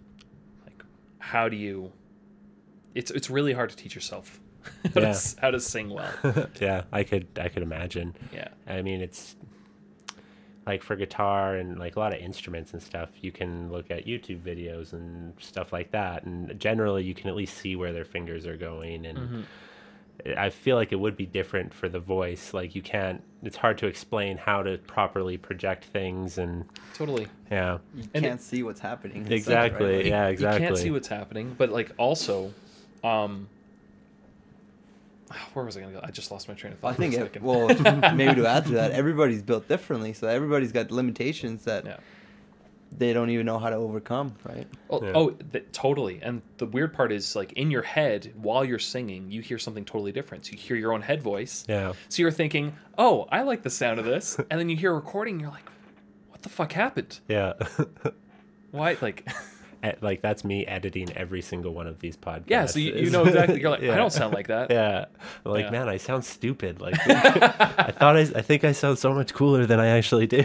[0.65, 0.84] Like
[1.20, 1.91] how do you
[2.96, 4.39] it's it's really hard to teach yourself
[4.84, 5.08] how, to, Yeah.
[5.10, 6.12] s- how to sing well.
[6.60, 6.84] yeah.
[6.91, 8.15] I could I could imagine.
[8.34, 8.48] Yeah.
[8.67, 9.36] I mean, it's
[10.65, 14.06] like for guitar and like a lot of instruments and stuff, you can look at
[14.06, 16.24] YouTube videos and stuff like that.
[16.24, 19.06] And generally, you can at least see where their fingers are going.
[19.08, 19.45] And
[20.38, 22.54] I feel like it would be different for the voice.
[22.54, 26.38] Like, you can't, it's hard to explain how to properly project things.
[26.38, 27.28] And Totally.
[27.50, 29.32] yeah, you And can't see what's happening.
[29.32, 29.95] exactly.
[29.95, 30.06] right?
[30.06, 30.62] Yeah, exactly.
[30.62, 32.54] You can't see what's happening, but like also,
[33.04, 33.47] um,
[35.54, 36.00] where was I gonna go?
[36.04, 36.94] I just lost my train of thought.
[36.94, 37.67] I think for a it, well,
[38.15, 41.98] maybe to add to that, everybody's built differently, so everybody's got limitations that yeah.
[42.98, 44.67] they don't even know how to overcome, right?
[44.89, 45.12] Oh, Yeah.
[45.15, 46.20] oh th- totally.
[46.22, 49.86] And the weird part is, like, in your head, while you're singing, you hear something
[49.86, 50.46] totally different.
[50.46, 51.65] So you hear your own head voice.
[51.67, 51.94] Yeah.
[52.10, 54.38] So you're thinking, oh, I like the sound of this.
[54.50, 55.70] And then you hear a recording, and you're like,
[56.30, 57.20] what the fuck happened?
[57.28, 57.54] Yeah.
[58.72, 58.98] Why?
[59.02, 59.28] Like,
[60.02, 62.44] like, that's me editing every single one of these podcasts.
[62.48, 63.60] yeah, so you, you know exactly.
[63.62, 63.94] You're like, Yeah.
[63.94, 64.70] I don't sound like that.
[64.72, 65.06] Yeah.
[65.46, 65.72] I'm like, Yeah.
[65.72, 66.80] man, I sound stupid.
[66.82, 70.44] Like, I thought I, I think I sound so much cooler than I actually do.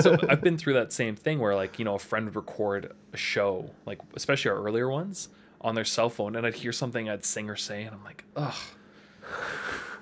[0.00, 2.92] so I've been through that same thing where like you know a friend would record
[3.12, 5.28] a show like especially our earlier ones
[5.60, 8.24] on their cell phone and I'd hear something I'd sing or say and I'm like
[8.36, 8.54] ugh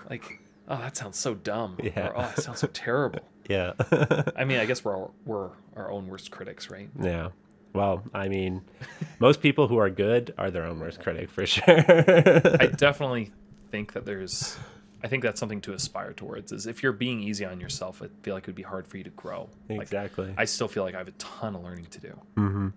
[0.09, 2.09] like oh that sounds so dumb Yeah.
[2.09, 3.73] or oh that sounds so terrible yeah.
[4.37, 7.29] I mean I guess we're all, we're our own worst critics right yeah.
[7.73, 8.63] Well, I mean,
[9.19, 11.65] most people who are good are their own worst critic for sure.
[11.69, 13.33] I definitely
[13.71, 14.59] think that there's
[15.03, 18.09] I think that's something to aspire towards is if you're being easy on yourself I
[18.23, 20.35] feel like it would be hard for you to grow Like, exactly.
[20.37, 22.69] I still feel like I have a ton of learning to do Mm-hmm.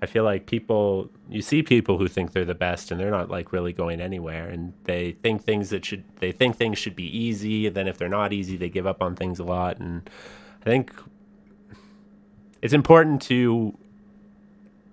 [0.00, 3.30] I feel like people, you see people who think they're the best and they're not
[3.30, 7.04] like really going anywhere and they think things that should, they think things should be
[7.04, 7.66] easy.
[7.66, 9.78] And then if they're not easy, they give up on things a lot.
[9.78, 10.08] And
[10.62, 10.92] I think
[12.62, 13.76] it's important to,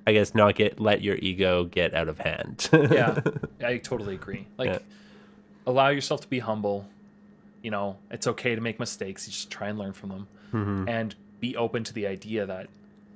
[0.07, 2.69] I guess, not get, let your ego get out of hand.
[2.73, 3.19] yeah
[3.63, 4.79] i totally agree like Yeah.
[5.65, 6.87] allow yourself to be humble
[7.63, 10.87] you know it's okay to make mistakes you just try and learn from them Mm-hmm.
[10.87, 12.69] and be open to the idea that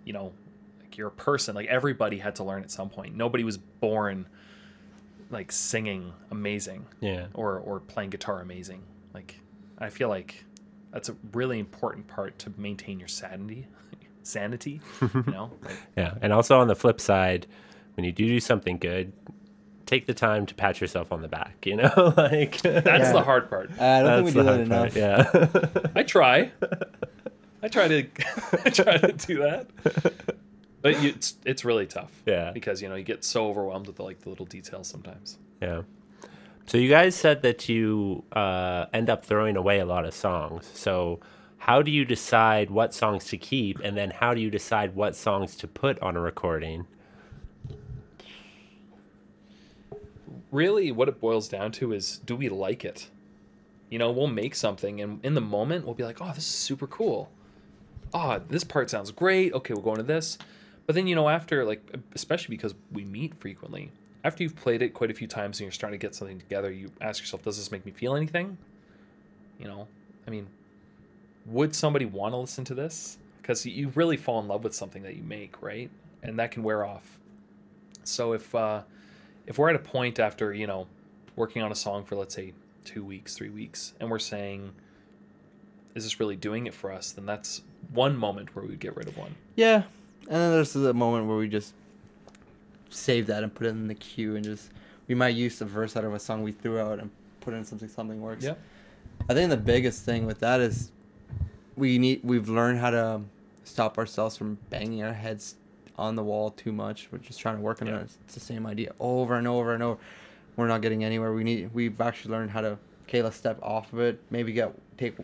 [0.04, 0.34] you know
[0.82, 4.26] like you're a person like everybody had to learn at some point nobody was born
[5.30, 7.28] like singing amazing yeah.
[7.34, 8.82] or or playing guitar amazing
[9.14, 9.40] like
[9.78, 10.44] i feel like
[10.92, 13.68] that's a really important part to maintain your sanity
[14.30, 16.16] sanity you know like, Yeah.
[16.22, 17.48] And also on the flip side,
[17.96, 19.12] when you do do something good,
[19.86, 22.14] take the time to pat yourself on the back, you know?
[22.18, 23.12] like that's Yeah.
[23.12, 24.94] the hard part I don't think we do that enough.
[24.94, 25.92] part, Yeah.
[25.96, 26.52] I try.
[27.62, 28.08] I try to
[28.66, 29.68] I try to do that.
[30.82, 32.12] But you, it's it's really tough.
[32.26, 32.52] Yeah.
[32.52, 35.38] Because you know you get so overwhelmed with the, like the little details sometimes.
[35.62, 35.82] Yeah.
[36.68, 40.70] So you guys said that you uh, end up throwing away a lot of songs.
[40.74, 41.20] So
[41.60, 45.16] how do you decide what songs to keep, and then how do you decide what
[45.16, 46.88] songs to put on a recording?
[50.52, 53.10] Really, what it boils down to is do we like it?
[53.90, 56.46] You know, we'll make something, and in the moment we'll be like, "Oh, this is
[56.46, 57.30] super cool.
[58.14, 59.54] Oh, this part sounds great.
[59.54, 60.38] Okay, we'll go into this."
[60.86, 61.84] But then you know, after like,
[62.16, 63.92] especially because we meet frequently,
[64.24, 66.72] after you've played it quite a few times and you're starting to get something together,
[66.72, 68.58] you ask yourself, "Does this make me feel anything?"
[69.60, 69.88] You know,
[70.26, 70.48] I mean,
[71.46, 73.18] would somebody want to listen to this?
[73.42, 75.90] Because you really fall in love with something that you make, right?
[76.22, 77.20] And that can wear off.
[78.04, 78.82] So if uh,
[79.48, 80.88] if we're at a point after you know
[81.36, 82.54] working on a song for let's say
[82.86, 84.74] two weeks, three weeks, and we're saying,
[85.96, 87.12] is this really doing it for us?
[87.12, 87.62] Then that's
[87.94, 89.36] one moment where we would get rid of one.
[89.56, 89.84] Yeah,
[90.28, 91.74] and then there's the moment where we just
[92.90, 94.72] save that and put it in the queue and just
[95.08, 97.64] we might use the verse out of a song we threw out and put in
[97.64, 98.44] something something works.
[98.44, 98.56] Yeah.
[99.30, 100.92] I think the biggest thing with that is
[101.76, 103.22] we need we've learned how to
[103.64, 105.56] stop ourselves from banging our heads
[105.98, 107.08] on the wall too much.
[107.12, 108.00] We're just trying to work on Yeah.
[108.00, 108.12] it.
[108.26, 110.00] It's the same idea over and over and over.
[110.56, 111.34] We're not getting anywhere.
[111.34, 112.78] We need we've actually learned how to
[113.08, 114.20] okay, let's step off of it.
[114.30, 115.16] Maybe get take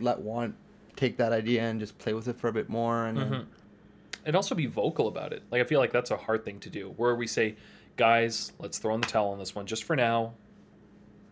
[0.00, 0.54] let Juan
[0.96, 3.46] take that idea and just play with it for a bit more and Mhm.
[4.26, 5.42] and also be vocal about it.
[5.50, 6.94] Like I feel like that's a hard thing to do.
[6.96, 7.56] Where we say,
[7.96, 10.34] guys, let's throw in the towel on this one just for now.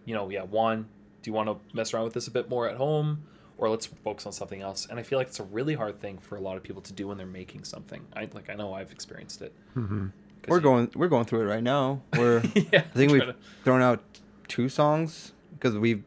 [0.05, 0.87] You know, yeah, Juan,
[1.23, 3.25] do you want to mess around with this a bit more at home,
[3.59, 4.87] or let's focus on something else?
[4.90, 6.92] And I feel like it's a really hard thing for a lot of people to
[6.92, 8.05] do when they're making something.
[8.14, 9.53] I like I know I've experienced it.
[9.77, 10.07] Mm-hmm.
[10.42, 12.03] 'Cause we're you- going we're going through it right now.
[12.16, 14.03] We're yeah, I think we've to- thrown out
[14.49, 16.03] two songs because we've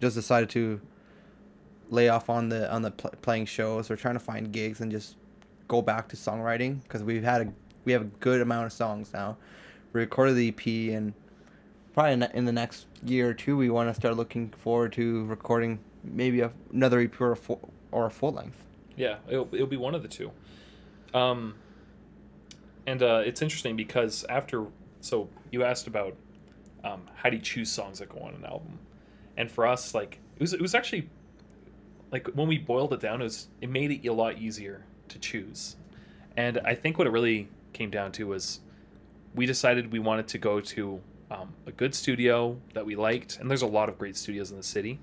[0.00, 0.80] just decided to
[1.90, 3.88] lay off on the on the pl- playing shows.
[3.90, 5.16] We're trying to find gigs and just
[5.68, 7.52] go back to songwriting because we've had a
[7.84, 9.36] we have a good amount of songs now.
[9.92, 11.14] We recorded the EP and
[11.94, 15.78] probably in the next year or two we want to start looking forward to recording
[16.02, 18.64] maybe a, another EP or a full or a full length.
[18.96, 20.32] Yeah, it'll, it'll be one of the two.
[21.14, 21.54] Um,
[22.86, 24.66] and uh, it's interesting because after,
[25.00, 26.16] so you asked about
[26.84, 28.78] um, how do you choose songs that go on an album,
[29.36, 31.08] and for us, like it was, it was actually
[32.10, 35.18] like when we boiled it down, it was it made it a lot easier to
[35.18, 35.76] choose,
[36.36, 38.60] and I think what it really came down to was
[39.34, 43.50] we decided we wanted to go to um, a good studio that we liked, and
[43.50, 44.98] there's a lot of great studios in the city,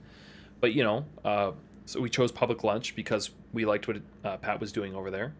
[0.66, 1.06] but you know.
[1.24, 1.52] Uh,
[1.86, 5.36] so we chose Public Lunch because we liked what uh, Pat was doing over there.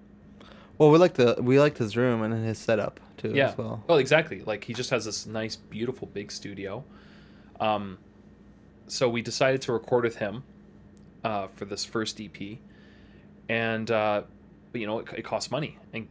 [0.78, 3.50] Well, we like the we liked his room and his setup too Yeah.
[3.50, 3.84] as well.
[3.88, 4.42] Well, exactly.
[4.46, 6.84] Like he just has this nice, beautiful, big studio.
[7.60, 7.98] Um,
[8.86, 10.44] so we decided to record with him
[11.24, 12.60] uh, for this first EP,
[13.50, 14.22] and uh,
[14.72, 16.08] but you know it, it costs money, and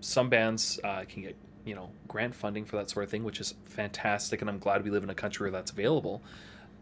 [0.00, 3.40] some bands uh, can get you know grant funding for that sort of thing, which
[3.40, 6.22] is fantastic, and I'm glad we live in a country where that's available.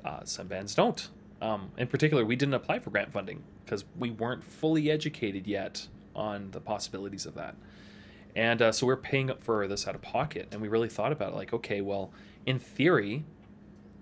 [0.05, 1.09] Uh, some bands don't.
[1.43, 5.87] Um, in particular, we didn't apply for grant funding because we weren't fully educated yet
[6.15, 7.55] on the possibilities of that.
[8.35, 11.13] And uh, so we're paying up for this out of pocket, and we really thought
[11.13, 11.37] about it.
[11.37, 12.11] Like, okay, well,
[12.45, 13.25] in theory,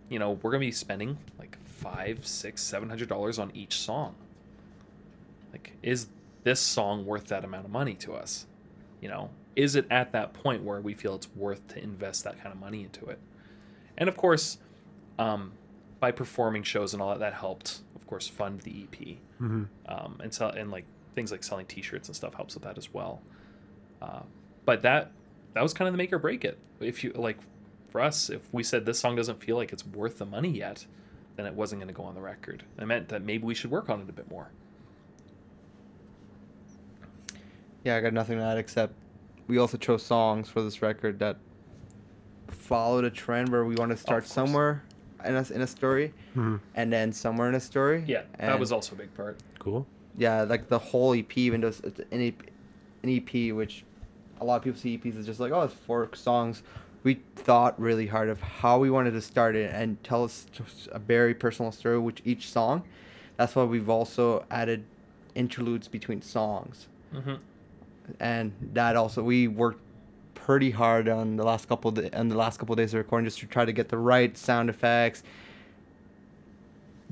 [0.08, 4.14] you know, we're gonna be spending like five, six, seven hundred dollars on each song.
[5.52, 6.08] Like, is
[6.42, 8.46] this song worth that amount of money to us?
[9.00, 12.42] You know, is it at that point where we feel it's worth to invest that
[12.42, 13.18] kind of money into it?
[13.96, 14.58] And of course,
[15.18, 15.52] um,
[16.00, 19.16] by performing shows and all that, that helped, of course, fund the EP.
[19.86, 22.92] Um, and so, and like things like selling T-shirts and stuff helps with that as
[22.92, 23.22] well.
[24.02, 24.20] Uh,
[24.64, 25.12] but that
[25.54, 26.58] that was kind of the make or break it.
[26.80, 27.38] If you like,
[27.88, 30.84] for us, if we said this song doesn't feel like it's worth the money yet,
[31.36, 32.64] then it wasn't going to go on the record.
[32.78, 34.50] It meant that maybe we should work on it a bit more.
[37.84, 38.94] Yeah, I got nothing to add except
[39.46, 41.36] we also chose songs for this record that
[42.48, 44.32] followed a trend where we want to start course.
[44.32, 44.84] somewhere
[45.24, 48.04] in a, in a story and then somewhere in a story.
[48.06, 49.38] Yeah, that was also a big part.
[49.58, 49.86] Cool.
[50.18, 52.34] yeah, like the whole EP, even though it's it's an EP,
[53.02, 53.84] an EP, which
[54.40, 56.62] a lot of people see EPs as just like, oh, it's four songs.
[57.02, 60.88] We thought really hard of how we wanted to start it and tell us just
[60.92, 62.82] a very personal story with each song.
[63.36, 64.84] That's why we've also added
[65.34, 66.86] interludes between songs.
[67.12, 67.34] hmm
[68.20, 69.80] and that also we worked
[70.44, 73.24] pretty hard on the last couple of on the last couple of days of recording
[73.24, 75.22] just to try to get the right sound effects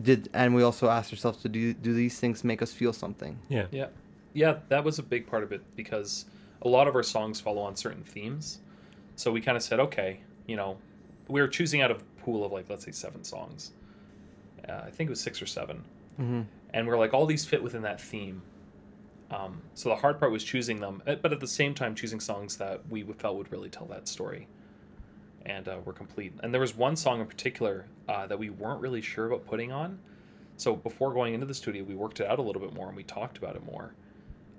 [0.01, 3.39] did and we also asked ourselves to do do these things make us feel something
[3.49, 3.67] Yeah.
[3.71, 3.87] Yeah,
[4.35, 6.27] yeah, that was a big part of it because
[6.63, 8.59] a lot of our songs follow on certain themes.
[9.17, 10.77] So we kind of said, okay, you know,
[11.29, 13.73] we were choosing out of a pool of like let's say seven songs.
[14.69, 15.83] Uh, I think it was six or 7
[16.21, 16.43] mm-hmm.
[16.73, 18.43] and we're like all these fit within that theme.
[19.33, 22.21] Um, so the hard part was choosing them, uh, but at the same time choosing
[22.21, 24.47] songs that we felt would really tell that story,
[25.47, 26.35] and uh, were complete.
[26.43, 29.73] And there was one song in particular uh, that we weren't really sure about putting
[29.73, 29.99] on.
[30.57, 32.97] So before going into the studio, we worked it out a little bit more and
[32.97, 33.95] we talked about it more.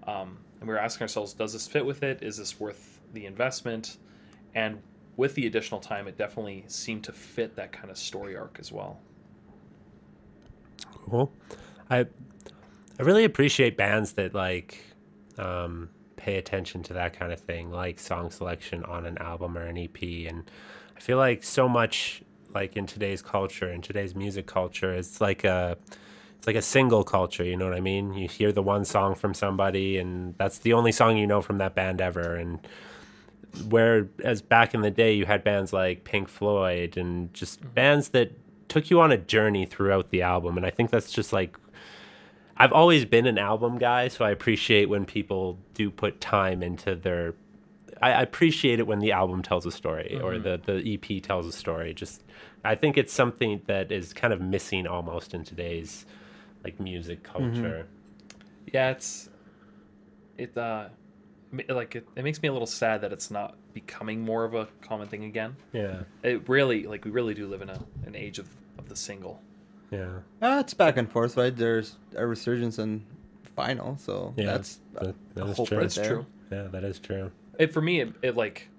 [0.06, 2.22] Um, and we were asking ourselves, does this fit with it?
[2.22, 3.98] Is this worth the investment?
[4.56, 4.82] And
[5.16, 8.72] with the additional time, it definitely seemed to fit that kind of story arc as
[8.72, 9.00] well.
[11.10, 11.32] Cool.
[11.90, 12.06] I
[13.00, 14.80] I really appreciate bands that like
[15.38, 19.64] um, pay attention to that kind of thing, like song selection on an album or
[19.64, 20.02] an EP.
[20.02, 20.50] And
[20.96, 22.22] I feel like so much
[22.54, 25.78] like in today's culture, in today's music culture, it's like a
[26.38, 27.44] it's like a single culture.
[27.44, 28.14] You know what I mean?
[28.14, 31.58] You hear the one song from somebody, and that's the only song you know from
[31.58, 32.36] that band ever.
[32.36, 32.60] And
[33.70, 38.34] whereas back in the day, you had bands like Pink Floyd and just bands that
[38.68, 40.58] took you on a journey throughout the album.
[40.58, 41.58] And I think that's just like
[42.58, 46.96] I've always been an album guy, so I appreciate when people do put time into
[46.96, 47.34] their.
[48.02, 51.48] I I appreciate it when the album tells a story or the the EP tells
[51.48, 51.94] a story.
[51.94, 52.24] Just,
[52.64, 56.06] I think it's something that is kind of missing almost in today's
[56.64, 57.88] like music culture.
[58.72, 59.30] Yeah, it's
[60.38, 60.90] it uh
[61.70, 64.68] like it, it makes me a little sad that it's not becoming more of a
[64.82, 65.56] common thing again.
[65.72, 68.96] Yeah, It really like we really do live in a an age of of the
[68.96, 69.42] single.
[69.94, 71.56] Yeah, Uh, it's back and forth, right?
[71.56, 73.06] There's a resurgence in
[73.58, 74.46] vinyl, so yeah.
[74.46, 75.78] that's that, that a is hope true.
[75.78, 76.26] right It's true.
[76.52, 77.32] Yeah, that is true.
[77.60, 78.70] It for me it, it like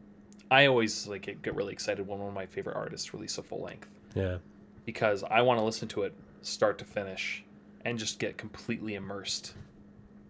[0.50, 3.62] I always like get really excited when one of my favorite artists release a full
[3.62, 4.38] length Yeah,
[4.85, 7.44] because I want to listen to it start to finish
[7.85, 9.55] and just get completely immersed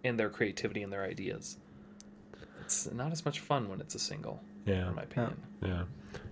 [0.02, 1.56] in their creativity and their ideas.
[2.60, 4.88] It's not as much fun when it's a single, yeah.
[4.88, 5.36] in my opinion.
[5.64, 5.82] Yeah.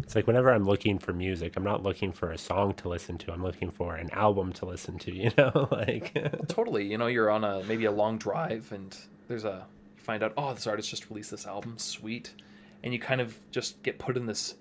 [0.00, 3.18] It's like whenever I'm looking for music, I'm not looking for a song to listen
[3.18, 3.32] to.
[3.32, 5.68] I'm looking for an album to listen to, you know?
[5.70, 6.14] like
[6.48, 6.86] Totally.
[6.86, 8.96] You know, you're on a maybe a long drive and
[9.28, 9.66] there's a
[9.96, 12.34] you find out, oh, this artist just released this album, sweet.
[12.82, 14.54] And you kind of just get put in this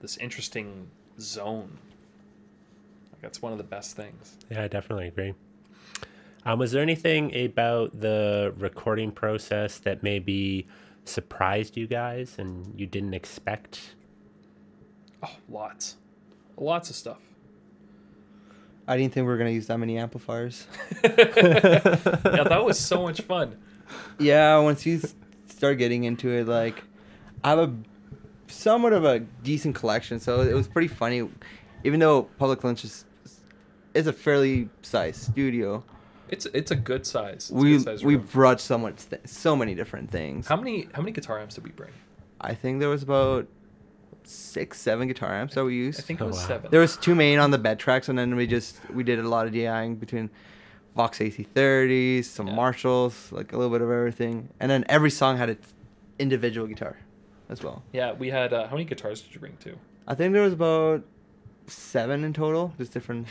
[0.00, 0.88] this interesting
[1.20, 1.78] zone.
[3.12, 4.36] Like that's one of the best things.
[4.50, 5.34] Yeah, I definitely agree.
[6.46, 10.66] Um, was there anything about the recording process that maybe
[11.04, 13.94] surprised you guys and you didn't expect?
[15.22, 15.96] Oh, lots.
[16.56, 17.18] Lots of stuff.
[18.86, 20.66] I didn't think we were gonna use that many amplifiers.
[21.04, 23.56] Yeah, that was so much fun.
[24.18, 25.00] yeah, once you
[25.46, 26.82] start getting into it, like
[27.42, 27.74] I have a
[28.48, 31.28] somewhat of a decent collection, so it was pretty funny.
[31.84, 33.04] Even though Public Lunch is
[33.94, 35.82] is a fairly sized studio,
[36.28, 37.34] It's it's a good size.
[37.34, 38.28] It's we good size we room.
[38.32, 40.46] brought so much, th- so many different things.
[40.46, 41.92] How many how many guitar amps did we bring?
[42.40, 43.46] I think there was about
[44.24, 46.00] six, seven guitar amps that we used.
[46.00, 46.46] I think it Oh, was wow.
[46.48, 46.70] seven.
[46.70, 49.28] There was two main on the bed tracks, and then we just we did a
[49.28, 50.30] lot of DIing between
[50.96, 52.54] Vox AC30s, some Yeah.
[52.54, 55.74] Marshalls, like a little bit of everything, and then every song had its
[56.18, 56.96] individual guitar
[57.50, 57.82] as well.
[57.92, 59.76] yeah, we had uh, how many guitars did you bring too?
[60.06, 61.02] I think there was about
[61.66, 63.26] seven in total, just different.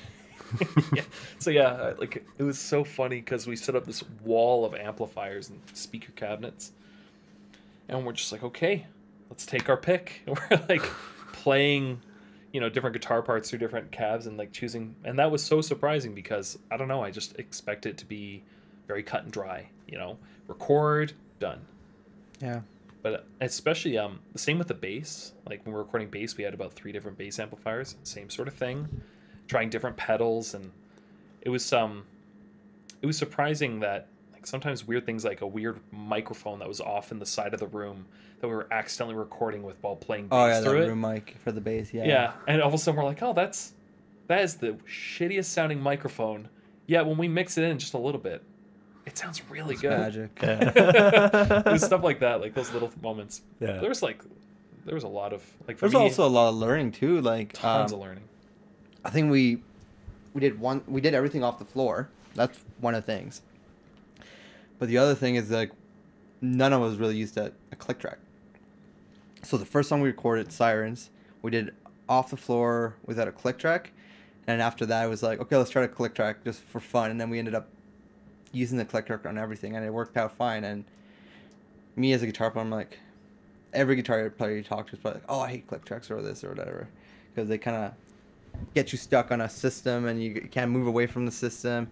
[0.94, 1.04] yeah.
[1.40, 5.50] So yeah, like it was so funny because we set up this wall of amplifiers
[5.50, 6.72] and speaker cabinets,
[7.88, 8.86] and we're just like, okay,
[9.30, 10.22] let's take our pick.
[10.28, 10.84] And we're like
[11.32, 12.02] playing,
[12.52, 14.96] you know, different guitar parts through different cabs and like choosing.
[15.04, 18.44] And that was so surprising because I don't know, I just expect it to be
[18.88, 19.70] very cut and dry.
[19.88, 21.62] You know, record done.
[22.42, 22.62] Yeah.
[23.02, 25.34] But especially um the same with the bass.
[25.50, 28.48] Like when we we're recording bass, we had about three different bass amplifiers, same sort
[28.48, 29.02] of thing,
[29.48, 30.72] trying different pedals, and
[31.42, 32.06] it was um
[33.02, 37.12] it was surprising that like sometimes weird things like a weird microphone that was off
[37.12, 38.06] in the side of the room
[38.40, 40.88] that we were accidentally recording with while playing bass Oh yeah, that through it.
[40.88, 41.94] room mic for the bass.
[41.94, 42.06] Yeah.
[42.06, 43.74] Yeah, and all of a sudden we're like, oh, that's
[44.28, 46.50] that is the shittiest sounding microphone.
[46.86, 48.44] Yet when we mix it in just a little bit,
[49.06, 49.98] it sounds really good.
[49.98, 50.32] Magic.
[50.42, 53.42] it was stuff like that, like those little moments.
[53.60, 53.80] Yeah.
[53.80, 54.22] There was like,
[54.86, 55.78] there was a lot of like.
[55.78, 57.22] For There's me, also a lot of learning too.
[57.22, 58.24] Like tons um, of learning.
[59.04, 59.62] I think we
[60.34, 62.10] we did one we did everything off the floor.
[62.36, 63.42] That's one of the things.
[64.80, 65.72] But the other thing is like
[66.42, 68.18] none of us really used a, a click track.
[69.44, 71.10] So the first song we recorded, Sirens,
[71.42, 71.74] we did
[72.08, 73.92] off the floor without a click track.
[74.46, 77.12] And after that, I was like, okay, let's try to click track just for fun.
[77.12, 77.70] And then we ended up
[78.52, 80.64] using the click track on everything, and it worked out fine.
[80.64, 80.84] And
[81.96, 83.00] me as a guitar player, I'm like,
[83.72, 86.22] every guitar player you talk to is probably like, oh, I hate click tracks or
[86.22, 86.90] this or whatever,
[87.34, 87.94] because they kind of
[88.74, 91.90] get you stuck on a system and you can't move away from the system.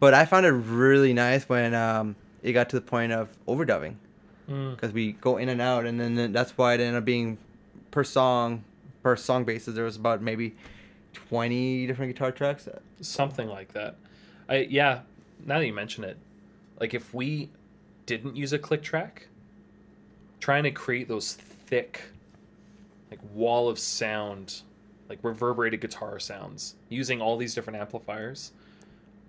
[0.00, 3.96] But I found it really nice when um, it got to the point of overdubbing
[4.50, 4.74] Mm.
[4.74, 7.38] because we go in and out, and then then that's why it ended up being
[7.92, 8.64] per song,
[9.04, 9.76] per song basis.
[9.76, 10.56] There was about maybe
[11.12, 12.68] twenty different guitar tracks.
[13.00, 13.94] Something like that.
[14.48, 15.02] I yeah.
[15.46, 16.16] Now that you mention it,
[16.80, 17.50] like if we
[18.04, 19.28] didn't use a click track,
[20.40, 22.02] trying to create those thick,
[23.12, 24.62] like wall of sound,
[25.08, 28.52] like reverberated guitar sounds, using all these different amplifiers,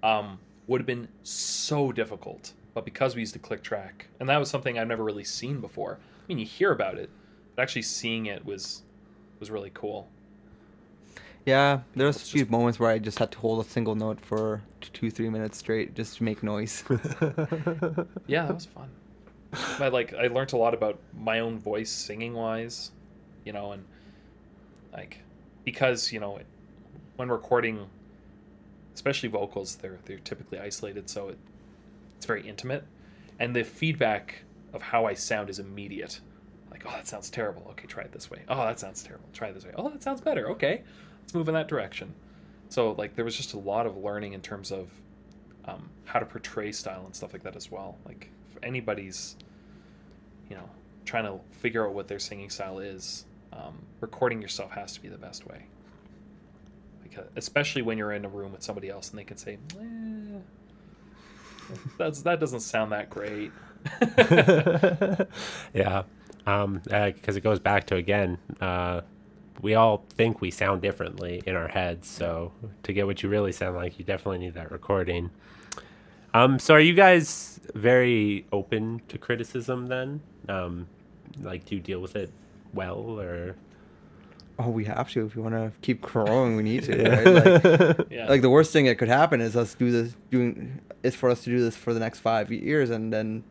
[0.02, 2.54] um, would have been so difficult.
[2.74, 5.60] But because we used a click track, and that was something I've never really seen
[5.60, 6.00] before.
[6.02, 7.10] I mean, you hear about it,
[7.56, 8.84] but actually seeing it was
[9.40, 10.08] was really cool.
[11.46, 13.96] Yeah, there was a few just- moments where I just had to hold a single
[13.96, 16.84] note for two, three minutes straight just to make noise.
[18.28, 18.90] Yeah, that was fun.
[19.80, 22.92] I like I learned a lot about my own voice singing wise,
[23.46, 23.84] you know, and
[24.94, 25.23] like
[25.64, 26.40] because you know
[27.16, 27.88] when recording
[28.94, 29.76] especially vocals.
[29.76, 31.38] They're they're typically isolated, so it,
[32.18, 32.86] it's very intimate,
[33.40, 34.44] and the feedback
[34.74, 36.20] of how I sound is immediate.
[36.72, 37.68] Like, oh, that sounds terrible.
[37.72, 38.42] Okay, try it this way.
[38.48, 39.30] Oh, that sounds terrible.
[39.34, 39.72] Try it this way.
[39.78, 40.50] Oh, that sounds better.
[40.52, 40.82] Okay,
[41.22, 42.14] let's move in that direction.
[42.70, 44.90] So like, there was just a lot of learning in terms of
[45.66, 47.98] um, how to portray style and stuff like that as well.
[48.06, 49.36] Like, if anybody's,
[50.50, 50.68] you know,
[51.06, 53.26] trying to figure out what their singing style is,
[53.56, 55.64] um, recording yourself has to be the best way.
[57.04, 60.40] Because especially when you're in a room with somebody else and they can say, eh,
[61.98, 63.52] "That's that doesn't sound that great."
[65.74, 66.04] yeah,
[66.48, 69.02] um, because it goes back to again, uh,
[69.62, 72.08] we all think we sound differently in our heads.
[72.08, 75.30] So to get what you really sound like, you definitely need that recording.
[76.34, 80.22] Um, so are you guys very open to criticism then?
[80.50, 80.88] Um,
[81.40, 82.32] like, do you deal with it
[82.74, 83.56] well or?
[84.60, 85.26] Oh, we have to.
[85.26, 86.94] If we want to keep growing, we need to.
[87.10, 87.26] Right?
[87.98, 88.28] Like, Yeah.
[88.30, 91.44] like the worst thing that could happen is us do this doing is for us
[91.44, 93.44] to do this for the next five years and then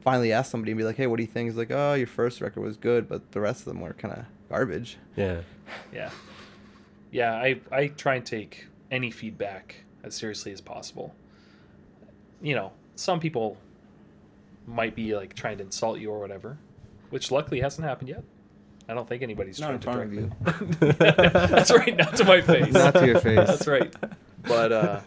[0.00, 1.48] finally ask somebody and be like, hey, what do you think?
[1.48, 4.14] It's like, oh, your first record was good, but the rest of them were kind
[4.14, 4.98] of garbage.
[5.16, 5.40] Yeah.
[5.92, 6.10] Yeah.
[7.10, 11.14] Yeah, I, I try and take any feedback as seriously as possible.
[12.42, 13.56] You know, some people
[14.66, 16.58] might be like trying to insult you or whatever,
[17.10, 18.22] which luckily hasn't happened yet.
[18.88, 20.92] I don't think anybody's Not trying in to front of directly.
[21.48, 22.72] That's right, not to my face.
[22.72, 23.46] Not to your face.
[23.46, 23.94] That's right.
[24.46, 25.00] But uh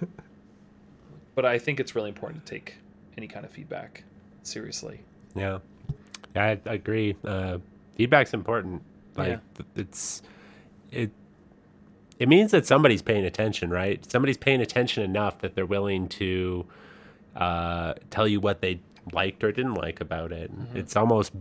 [1.36, 2.76] but I think it's really important to take
[3.18, 4.04] any kind of feedback
[4.44, 5.02] seriously.
[5.36, 5.60] Yeah,
[6.36, 7.16] yeah, I I agree.
[7.26, 7.58] Uh,
[7.96, 8.84] feedback's important.
[9.16, 9.38] Like Yeah.
[9.56, 10.22] th- it's
[10.92, 11.12] it.
[12.20, 14.06] It means that somebody's paying attention, right?
[14.12, 16.68] Somebody's paying attention enough that they're willing to
[17.36, 18.80] uh, tell you what they
[19.12, 20.52] liked or didn't like about it.
[20.76, 21.32] It's almost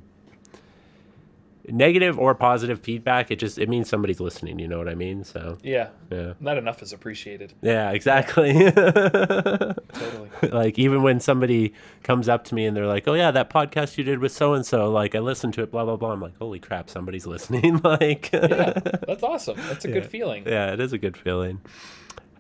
[1.70, 3.30] negative or positive feedback.
[3.30, 4.58] It just it means somebody's listening.
[4.58, 5.24] You know what I mean?
[5.24, 5.88] So Yeah.
[6.10, 7.54] yeah, Not enough is appreciated.
[7.62, 8.52] yeah, exactly.
[8.72, 10.28] Totally.
[10.50, 13.98] like even when somebody comes up to me and they're like, "Oh yeah, that podcast
[13.98, 16.20] you did with so and so, like I listened to it, blah blah blah." I'm
[16.20, 18.72] like, "Holy crap, somebody's listening!" like, Yeah.
[19.06, 19.56] That's awesome.
[19.68, 19.94] That's a Yeah.
[19.94, 20.44] good feeling.
[20.46, 21.60] yeah, it is a good feeling.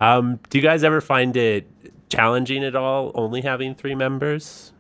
[0.00, 1.66] Um, do you guys ever find it
[2.08, 4.72] challenging at all, only having three members?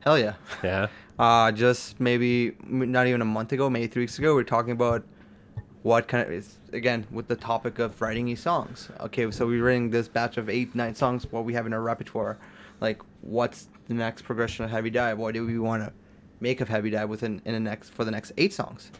[0.00, 0.34] Hell yeah.
[0.62, 0.88] Yeah,
[1.18, 4.72] Uh, just maybe not even a month ago, maybe three weeks ago, we are talking
[4.72, 5.04] about
[5.82, 8.88] what kind of again with the topic of writing these songs.
[9.00, 11.30] Okay, so we're writing this batch of eight, nine songs.
[11.30, 12.38] What we have in our repertoire,
[12.80, 15.16] like what's the next progression of Heavydive?
[15.16, 15.92] What do we want to
[16.40, 18.90] make of Heavydive within in the next for the next eight songs?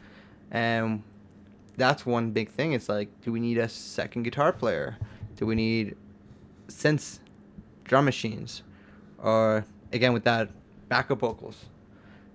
[0.51, 1.03] And
[1.77, 2.75] that's one big thing.
[2.75, 4.99] It's like, do we need a second guitar player?
[5.37, 5.97] Do we need
[6.69, 7.19] synths,
[7.83, 8.63] drum machines,
[9.19, 10.51] or again with that
[10.89, 11.65] backup vocals?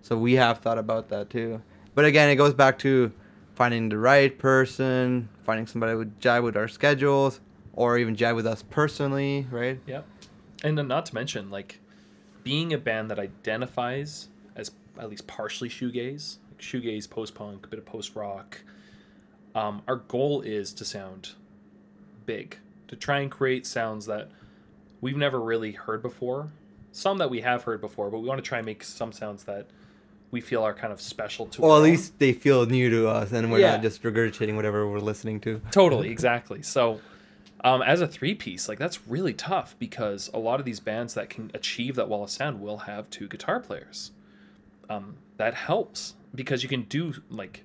[0.01, 1.61] So we have thought about that too.
[1.95, 3.11] But again, it goes back to
[3.55, 7.41] finding the right person, finding somebody who would jive with our schedules,
[7.73, 9.79] or even jive with us personally, right?
[9.85, 10.05] Yep.
[10.63, 11.79] And then not to mention, like,
[12.43, 17.69] being a band that identifies as at least partially shoegaze, like shoegaze, post punk, a
[17.69, 18.61] bit of post rock.
[19.55, 21.31] Um, our goal is to sound
[22.25, 24.29] big, to try and create sounds that
[25.01, 26.49] we've never really heard before.
[26.91, 29.43] Some that we have heard before, but we want to try and make some sounds
[29.45, 29.67] that
[30.31, 31.57] we feel are kind of special to.
[31.57, 31.59] Us.
[31.59, 31.83] Well, at own.
[31.83, 33.71] least they feel new to us, and we're Yeah.
[33.71, 35.61] not just regurgitating whatever we're listening to.
[35.71, 36.61] Totally, exactly.
[36.61, 37.01] So,
[37.63, 41.13] um, as a three piece, like that's really tough because a lot of these bands
[41.15, 44.11] that can achieve that wall of sound will have two guitar players.
[44.89, 47.63] Um, that helps because you can do like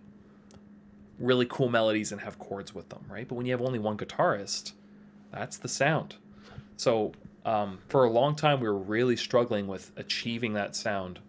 [1.19, 3.27] really cool melodies and have chords with them, right?
[3.29, 4.73] But when you have only one guitarist,
[5.33, 6.17] that's the sound.
[6.77, 7.13] So,
[7.45, 11.21] um, for a long time, we were really struggling with achieving that sound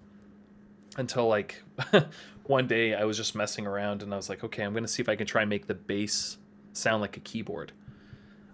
[0.97, 1.61] until like
[2.45, 5.01] one day I was just messing around and I was like, okay, I'm gonna see
[5.01, 6.37] if I can try and make the bass
[6.73, 7.71] sound like a keyboard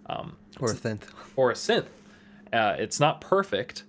[0.06, 1.02] um, Or a synth.
[1.36, 1.86] or a synth.
[2.52, 3.84] Uh, it's not perfect,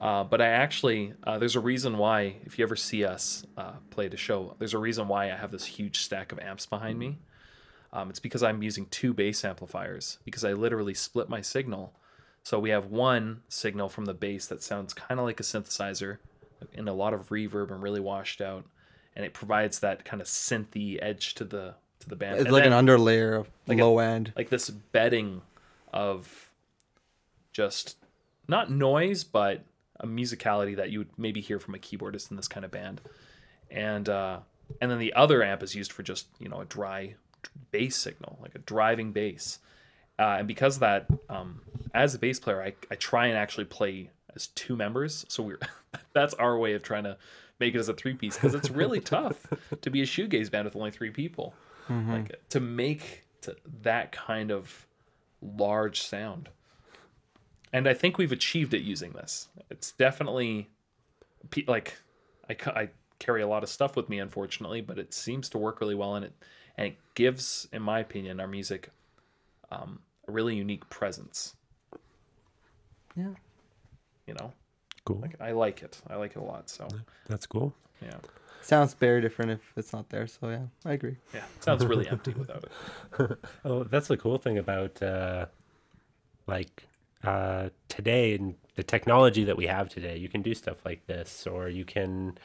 [0.00, 3.72] uh, but I actually uh, there's a reason why if you ever see us uh,
[3.90, 6.66] play at a show, there's a reason why I have this huge stack of amps
[6.66, 7.18] behind me.
[7.92, 11.94] Um, it's because I'm using two bass amplifiers because I literally split my signal.
[12.42, 16.18] So we have one signal from the bass that sounds kind of like a synthesizer
[16.74, 18.64] and a lot of reverb and really washed out,
[19.16, 22.36] and it provides that kind of synthy edge to the to the band.
[22.36, 24.32] It's And like then- an underlayer of Like a- low end.
[24.36, 25.42] like this bedding
[25.92, 26.50] of
[27.52, 27.96] just
[28.46, 29.64] not noise but
[30.00, 33.00] a musicality that you would maybe hear from a keyboardist in this kind of band
[33.70, 34.38] and uh
[34.80, 37.14] and then the other amp is used for just you know a dry
[37.72, 39.58] bass signal like a driving bass
[40.18, 41.60] uh, and because of that um
[41.94, 45.58] as a bass player I, I try and actually play as two members so we're
[46.12, 47.16] that's our way of trying to
[47.60, 49.46] make it as a three piece because it's really tough
[49.80, 51.54] to be a shoegaze band with only three people
[52.12, 54.86] like to make to that kind of
[55.40, 56.50] large sound
[57.72, 59.48] and I think we've achieved it using this.
[59.70, 60.68] It's definitely
[61.66, 61.98] like
[62.48, 65.80] I, I carry a lot of stuff with me, unfortunately, but it seems to work
[65.80, 66.32] really well, and it
[66.76, 68.90] and it gives, in my opinion, our music
[69.70, 71.56] um, a really unique presence.
[73.16, 73.34] Yeah.
[74.28, 74.52] You know,
[75.04, 75.18] Cool.
[75.22, 76.00] like I like it.
[76.08, 76.68] I like it a lot.
[76.70, 76.86] So
[77.28, 77.74] That's cool.
[78.02, 78.18] yeah,
[78.60, 80.26] Sounds very different if it's not there.
[80.26, 81.16] So yeah, I agree.
[81.34, 83.38] yeah, sounds really empty without it.
[83.64, 85.46] Oh, that's the cool thing about uh,
[86.46, 86.86] like
[87.24, 90.16] uh, today and the technology that we have today.
[90.18, 92.38] You can do stuff like this, or you can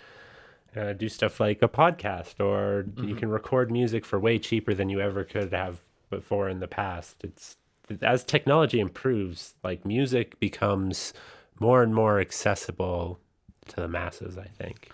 [0.76, 4.90] uh, do stuff like a podcast, or you can record music for way cheaper than
[4.90, 7.18] you ever could have before in the past.
[7.24, 7.58] It's
[8.02, 11.14] as technology improves, like music becomes
[11.60, 13.20] more and more accessible
[13.70, 14.38] to the masses.
[14.38, 14.90] I think.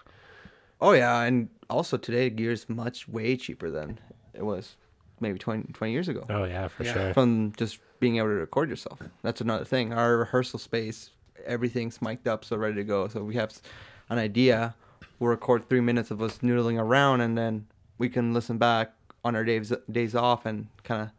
[0.82, 3.99] Oh yeah, and also today gear is much way cheaper than
[4.34, 4.76] it was
[5.20, 6.26] maybe 20, 20 years ago.
[6.30, 6.93] Oh yeah, for Yeah.
[6.93, 7.14] sure.
[7.14, 8.99] From just being able to record yourself.
[9.22, 9.91] That's another thing.
[9.91, 11.10] Our rehearsal space,
[11.45, 13.10] everything's mic'd up, so ready to go.
[13.10, 13.51] So we have
[14.10, 14.76] an idea.
[15.20, 18.93] We'll record three minutes of us noodling around, and then we can listen back
[19.26, 21.10] on our days days off and kind of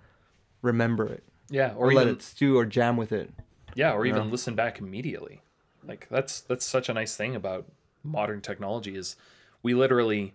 [0.63, 3.31] remember it, Yeah, or, or, let it stew or jam with it.
[3.75, 4.31] Yeah, or even Yeah.
[4.31, 5.43] listen back immediately.
[5.87, 7.67] Like that's that's such a nice thing about
[8.03, 9.17] modern technology is
[9.63, 10.35] we literally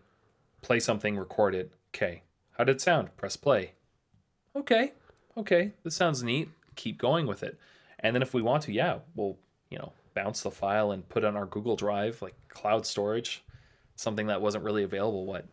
[0.61, 1.71] play something, record it.
[1.93, 2.23] Okay,
[2.57, 3.15] how did it sound?
[3.17, 3.73] Press play.
[4.55, 4.93] Okay,
[5.38, 6.49] okay, this sounds neat.
[6.75, 7.57] Keep going with it.
[7.99, 9.38] And then if we want to, yeah, we'll
[9.69, 13.43] you know bounce the file and put it on our Google Drive, like cloud storage,
[13.95, 15.25] something that wasn't really available.
[15.25, 15.45] What,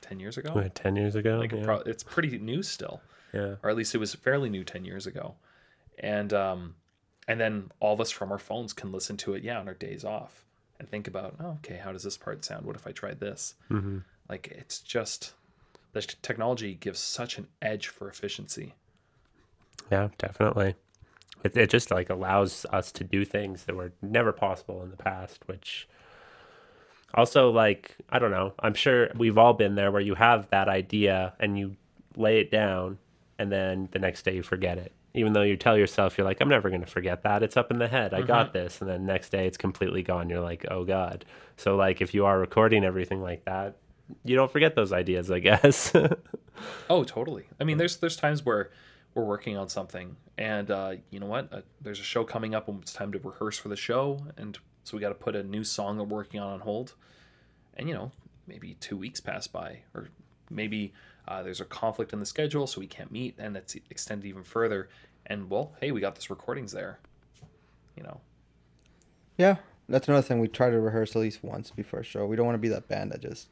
[0.00, 0.52] ten years ago?
[0.52, 1.38] What, Ten years ago.
[1.38, 1.64] Like yeah.
[1.64, 3.00] pro- it's pretty new still
[3.32, 3.54] yeah.
[3.62, 5.34] or at least it was fairly new 10 years ago
[5.98, 6.74] and um
[7.28, 9.74] and then all of us from our phones can listen to it yeah on our
[9.74, 10.44] days off
[10.78, 13.54] and think about oh, okay how does this part sound what if i tried this
[13.68, 13.98] hmm
[14.28, 15.34] like it's just
[15.92, 18.74] the technology gives such an edge for efficiency
[19.90, 20.74] Yeah, definitely.
[21.44, 24.96] It, it just like allows us to do things that were never possible in the
[24.96, 25.88] past, which
[27.14, 28.54] also like I don't know.
[28.60, 31.76] I'm sure we've all been there where you have that idea and you
[32.16, 32.98] lay it down
[33.38, 34.92] and then the next day you forget it.
[35.14, 37.42] Even though you tell yourself you're like I'm never going to forget that.
[37.42, 38.14] It's up in the head.
[38.14, 40.28] I got this and then next day it's completely gone.
[40.30, 41.24] You're like, "Oh god."
[41.56, 43.76] So like if you are recording everything like that,
[44.24, 45.92] you don't forget those ideas, I guess.
[46.90, 48.70] oh totally i mean there's there's times where
[49.14, 52.68] we're working on something and uh you know what uh, there's a show coming up
[52.68, 55.42] and it's time to rehearse for the show and so we got to put a
[55.42, 56.94] new song that we're working on on hold
[57.74, 58.12] and you know
[58.46, 60.08] maybe two weeks pass by or
[60.50, 60.92] maybe
[61.28, 64.42] uh, there's a conflict in the schedule so we can't meet and it's extended even
[64.42, 64.88] further
[65.26, 66.98] and well hey we got this recordings there
[67.96, 68.20] you know
[69.36, 69.56] Yeah,
[69.88, 70.40] that's another thing.
[70.40, 72.26] We try to rehearse at least once before a show.
[72.26, 73.48] We don't want to be that band that just,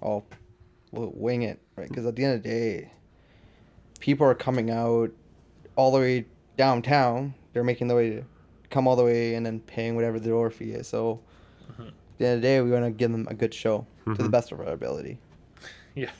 [0.00, 0.22] oh,
[0.90, 1.88] we'll wing it, right?
[1.88, 2.92] Because at the end of the day,
[4.00, 5.10] people are coming out
[5.76, 6.24] all the way
[6.56, 7.34] downtown.
[7.52, 8.24] They're making the way to
[8.70, 10.88] come all the way and then paying whatever the door fee is.
[10.88, 11.20] So
[11.78, 11.84] at
[12.18, 14.28] the end of the day, we want to give them a good show to the
[14.28, 15.18] best of our ability.
[15.94, 16.10] yeah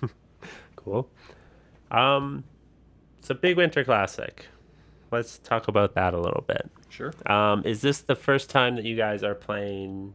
[0.76, 1.08] Cool.
[1.90, 2.44] Um,
[3.18, 4.46] it's a big winter classic.
[5.10, 6.70] Let's talk about that a little bit.
[6.90, 10.14] sure Um, is this the first time that you guys are playing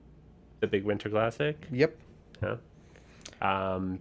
[0.59, 1.65] the big winter classic?
[1.72, 1.97] Yep.
[2.43, 2.55] Yeah.
[3.41, 3.99] Um,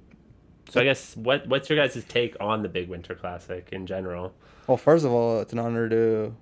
[0.69, 4.35] so I guess what what's your guys' take on the big winter classic in general?
[4.67, 6.35] Well, first of all, it's an honor to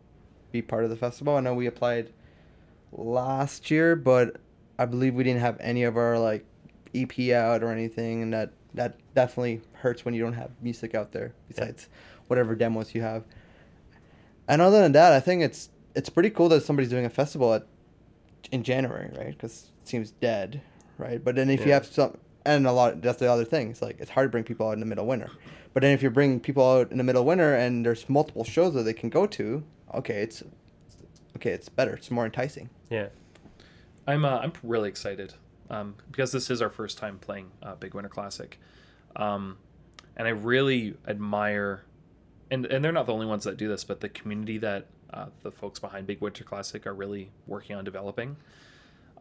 [0.50, 1.36] be part of the festival.
[1.36, 2.12] I know we applied
[2.90, 4.38] last year, but
[4.78, 6.44] I believe we didn't have any of our like
[6.94, 11.12] EP out or anything, and that that definitely hurts when you don't have music out
[11.12, 11.88] there besides
[12.28, 13.24] whatever demos you have.
[14.48, 17.52] And other than that, I think it's it's pretty cool that somebody's doing a festival
[17.54, 17.66] at
[18.52, 19.32] in January, right?
[19.32, 20.60] Because it seems dead,
[20.98, 21.22] right?
[21.22, 23.70] But then if you have some and a lot that's the other thing.
[23.70, 25.30] It's like it's hard to bring people out in the middle of winter.
[25.74, 28.44] But then if you're bringing people out in the middle of winter and there's multiple
[28.44, 29.64] shows that they can go to,
[29.94, 30.42] okay, it's
[31.36, 31.94] okay, it's better.
[31.94, 32.70] It's more enticing.
[32.88, 33.08] Yeah.
[34.06, 35.34] I'm uh, I'm really excited
[35.70, 38.58] um, because this is our first time playing uh, Big Winter Classic,
[39.16, 39.58] um,
[40.16, 41.84] and I really admire,
[42.50, 45.26] and and they're not the only ones that do this, but the community that uh,
[45.42, 48.36] the folks behind Big Winter Classic are really working on developing.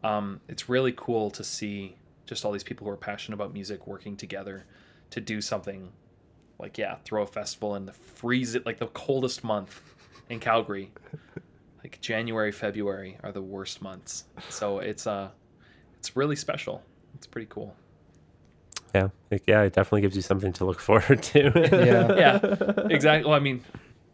[0.04, 3.86] Um, it's really cool to see just all these people who are passionate about music
[3.86, 4.66] working together
[5.10, 5.92] to do something
[6.58, 9.80] like yeah, throw a festival in the freeze it like the coldest month
[10.28, 10.90] in Calgary
[11.84, 14.24] like January, February are the worst months.
[14.48, 15.30] So it's uh
[15.98, 16.82] it's really special.
[17.14, 17.74] It's pretty cool.
[18.94, 19.08] Yeah.
[19.30, 21.50] Like, yeah, it definitely gives you something to look forward to.
[21.72, 22.14] Yeah.
[22.16, 23.28] Yeah, exactly.
[23.28, 23.62] Well, I mean,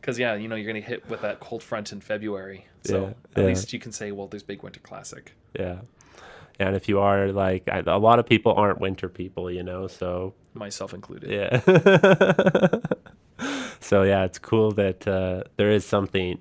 [0.00, 2.66] because yeah, you know, you're gonna hit with that cold front in February.
[2.84, 3.44] So Yeah, at yeah.
[3.44, 5.34] least you can say, well, there's big winter classic.
[5.58, 5.80] yeah.
[6.58, 9.86] And if you are like, I, a lot of people aren't winter people, you know,
[9.88, 11.30] so Myself included.
[11.30, 11.60] Yeah.
[13.80, 16.38] so yeah, it's cool that uh, there is something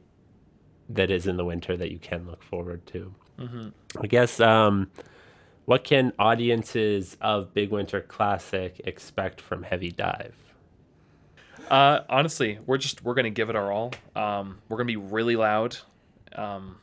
[0.89, 3.13] that is in the winter that you can look forward to.
[3.99, 4.91] I guess um,
[5.71, 10.33] what can audiences of Big Winter Classic expect from Heavydive?
[11.69, 13.93] Uh, honestly, we're just we're gonna give it our all.
[14.13, 15.77] Um, we're gonna be really loud.
[16.35, 16.75] Um,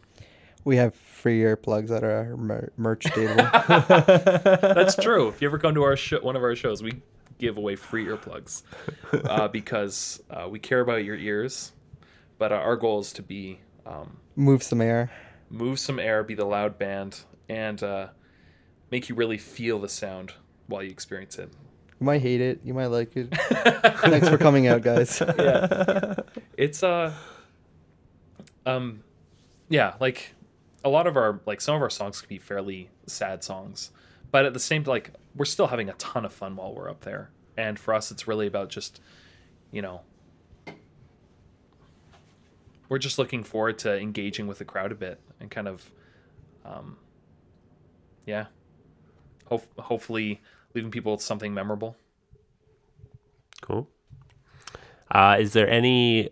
[0.65, 3.35] We have free earplugs at our mer- merch table.
[3.69, 5.29] that's true.
[5.29, 7.03] If you ever come to our show, one of our shows, we
[7.37, 8.63] give away free earplugs
[9.13, 11.73] uh, because uh, we care about your ears.
[12.39, 15.11] But uh, our goal is to be um, Move some air.
[15.51, 17.21] move some air, be the loud band,
[17.51, 18.07] and uh,
[18.91, 20.33] make you really feel the sound
[20.67, 21.51] while you experience it.
[22.01, 22.61] You might hate it.
[22.65, 23.35] You might like it.
[23.35, 25.21] Thanks for coming out, guys.
[25.39, 26.15] yeah,
[26.57, 27.13] It's uh,
[28.67, 29.03] um,
[29.69, 30.35] yeah, like
[30.85, 33.91] a lot of our like some of our songs can be fairly sad songs,
[34.31, 37.01] but at the same like we're still having a ton of fun while we're up
[37.01, 39.01] there, and for us, it's really about just,
[39.73, 40.03] you know.
[42.89, 45.91] We're just looking forward to engaging with the crowd a bit and kind of,
[46.65, 46.97] um,
[48.25, 48.47] yeah,
[49.49, 50.41] hope, hopefully
[50.75, 51.97] leaving people with something memorable.
[53.61, 53.89] Cool.
[55.11, 56.31] Uh, is there any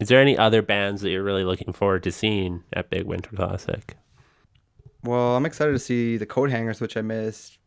[0.00, 3.30] is there any other bands that you're really looking forward to seeing at Big Winter
[3.34, 3.96] Classic?
[5.02, 7.58] Well, I'm excited to see the Coathangers, which I missed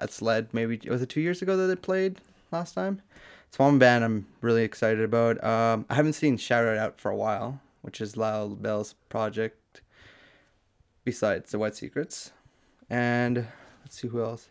[0.00, 0.48] at Sled.
[0.52, 3.02] Maybe was it two years ago that they played last time?
[3.48, 5.42] It's one band I'm really excited about.
[5.42, 9.82] Um, I haven't seen Shout It Out for a while, which is Lyle Bell's project.
[11.04, 12.30] Besides the White Secrets,
[12.90, 13.46] and
[13.90, 14.50] let's see who else.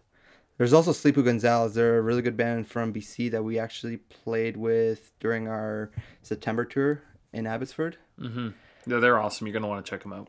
[0.57, 1.73] There's also Sleepy Gonzalez.
[1.73, 6.65] They're a really good band from BC that we actually played with during our September
[6.65, 7.95] tour in Abbotsford.
[8.19, 8.49] Mm-hmm.
[8.85, 9.47] Yeah, they're awesome.
[9.47, 10.27] You're gonna want to check them out.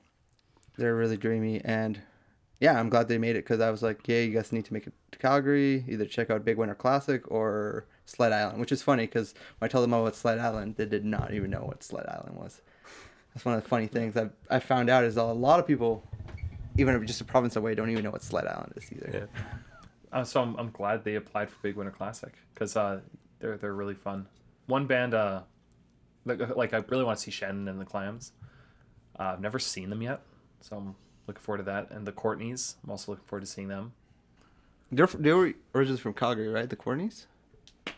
[0.77, 2.01] They're really dreamy, and
[2.61, 4.73] yeah, I'm glad they made it because I was like, yeah, you guys need to
[4.73, 5.85] make it to Calgary.
[5.89, 9.73] Either check out Big Winter Classic or Sled Island, which is funny because when I
[9.73, 12.61] told them about Sled Island, they did not even know what Sled Island was.
[13.35, 16.05] That's one of the funny things I I found out is a lot of people,
[16.81, 19.29] even if just a province away, don't even know what Sled Island is either.
[20.13, 22.99] Uh, so I'm, I'm glad they applied for Big Winter Classic because uh,
[23.39, 24.27] they're they're really fun.
[24.67, 25.43] One band, uh,
[26.25, 28.33] like, like I really want to see Shannon and the Clams.
[29.17, 30.23] Uh, I've never seen them yet,
[30.63, 30.97] so I'm
[31.29, 31.93] looking forward to that.
[31.93, 33.93] And the Courtneys, I'm also looking forward to seeing them.
[34.91, 36.69] They're f- they were originally from Calgary, right?
[36.69, 37.27] The Courtneys.
[37.87, 37.93] I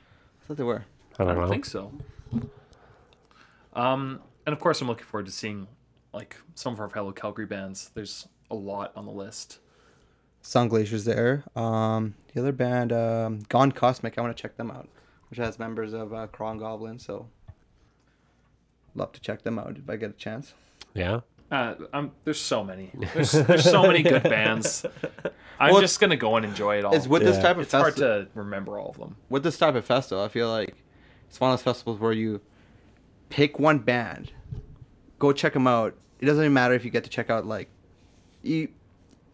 [0.47, 0.85] thought they were.
[1.19, 1.51] I I don't don't know.
[1.51, 1.93] think so.
[3.73, 5.67] Um, and of course, I'm looking forward to seeing
[6.13, 7.91] like some of our fellow Calgary bands.
[7.95, 9.59] There's a lot on the list.
[10.43, 11.45] Sun Glacier's there.
[11.57, 14.19] Um, the other band, um, Gone Cosmic.
[14.19, 14.89] I want to check them out,
[15.31, 16.99] which has members of uh, Crawl Goblin.
[16.99, 17.29] So,
[18.95, 20.55] love to check them out if I get a chance.
[20.95, 21.21] Yeah.
[21.51, 22.91] Uh, um, there's so many.
[23.15, 24.87] There's, there's so many good bands.
[25.61, 26.95] I'm Well, just gonna go and enjoy it all.
[26.95, 27.89] It's with this type of festival.
[27.89, 29.17] it's hard to remember all of them.
[29.29, 30.75] With this type of festival, I feel like
[31.29, 32.41] it's one of those festivals where you
[33.29, 34.33] pick one band,
[35.19, 35.95] go check them out.
[36.21, 37.69] It doesn't even matter if you get to check out like
[38.43, 38.69] you.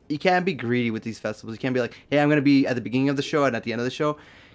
[0.09, 1.55] You can't be greedy with these festivals.
[1.55, 3.55] You can't be like, hey, I'm gonna be at the beginning of the show and
[3.55, 4.11] at the end of the show.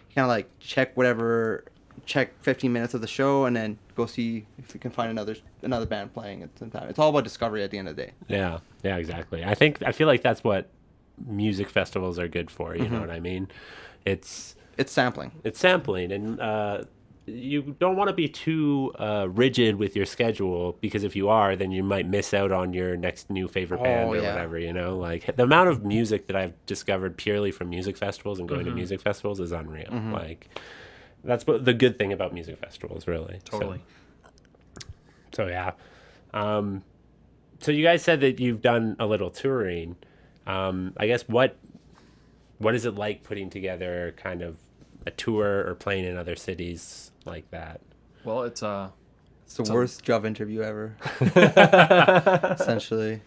[0.10, 1.64] You kind of like check whatever,
[2.08, 5.36] check 15 minutes of the show and then go see if you can find another
[5.62, 6.90] another band playing at same time.
[6.90, 8.12] It's all about discovery at the end of the day.
[8.28, 8.60] Yeah.
[8.84, 9.44] Yeah, exactly.
[9.46, 10.70] I think I feel like that's what
[11.24, 13.48] music festivals are good for, you know what I mean?
[14.06, 15.34] It's It's sampling.
[15.44, 16.84] it's sampling and uh
[17.26, 21.56] you don't want to be too uh, rigid with your schedule because if you are,
[21.56, 24.34] then you might miss out on your next new favorite band Oh, or yeah.
[24.34, 24.58] whatever.
[24.60, 28.50] You know, like the amount of music that I've discovered purely from music festivals and
[28.50, 29.90] going to music festivals is unreal.
[30.12, 30.50] Like
[31.24, 33.40] that's the good thing about music festivals, really.
[33.50, 33.82] So- Totally.
[35.34, 35.72] so yeah.
[36.34, 36.84] Um,
[37.60, 39.96] so you guys said that you've done a little touring.
[40.46, 41.56] Um, I guess what
[42.58, 44.58] what is it like putting together kind of
[45.06, 47.82] a tour or playing in other cities like that?
[48.24, 48.90] Well, it's uh,
[49.46, 50.96] It's the So- worst job interview ever.
[51.22, 53.22] Essentially.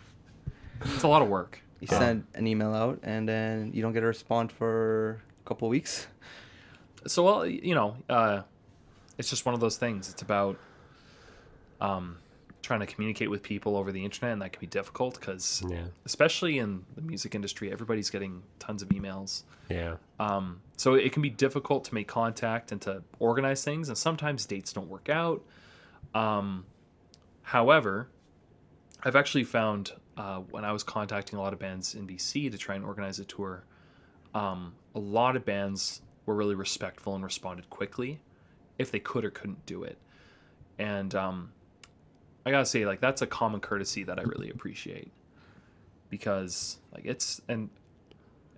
[0.83, 1.61] it's a lot of work.
[1.81, 5.69] You send an email out and then you don't get a response for a couple
[5.69, 6.07] weeks.
[7.07, 8.43] So well, you know, uh,
[9.19, 10.11] it's just one of those things.
[10.11, 10.59] It's about
[11.81, 12.19] um,
[12.67, 15.87] trying to communicate with people over the internet, and that can be difficult because, Yeah.
[16.05, 19.45] especially in the music industry, everybody's getting tons of emails.
[19.71, 19.97] Yeah.
[20.19, 24.45] Um, so it can be difficult to make contact and to organize things, and sometimes
[24.47, 25.43] dates don't work out.
[26.13, 26.67] Um,
[27.43, 28.09] however,
[29.05, 32.59] I've actually found uh, when I was contacting a lot of bands in BC to
[32.59, 33.65] try and organize a tour,
[34.35, 38.19] um, a lot of bands were really respectful and responded quickly
[38.79, 39.99] if they could or couldn't do it.
[40.79, 41.53] And um,
[42.47, 45.11] I gotta say, like that's a common courtesy that I really appreciate
[46.11, 47.69] because like it's and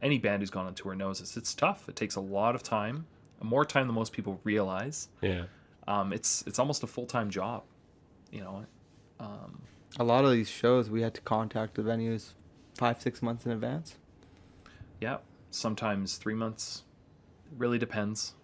[0.02, 1.36] any band who's gone on tour knows this.
[1.36, 1.88] It's tough.
[1.88, 3.06] It takes a lot of time,
[3.42, 5.08] more time than most people realize.
[5.20, 5.44] Yeah.
[5.88, 7.64] Um, it's it's almost a full time job,
[8.30, 8.66] you know.
[9.18, 9.62] Um,
[9.98, 12.34] A lot of these shows, we had to contact the venues
[12.76, 13.96] five, six months in advance.
[15.00, 15.18] yeah,
[15.50, 16.84] sometimes three months.
[17.56, 18.34] Really depends.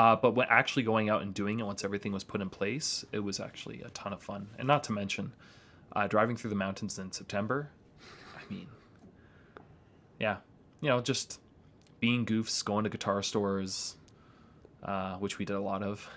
[0.00, 3.04] Uh, but when actually going out and doing it, once everything was put in place,
[3.12, 4.48] it was actually a ton of fun.
[4.58, 5.34] And not to mention,
[5.94, 7.68] uh, driving through the mountains in September.
[8.34, 8.68] I mean,
[10.18, 10.36] yeah,
[10.80, 11.38] you know, just
[11.98, 13.96] being goofs, going to guitar stores,
[14.82, 16.08] uh, which we did a lot of.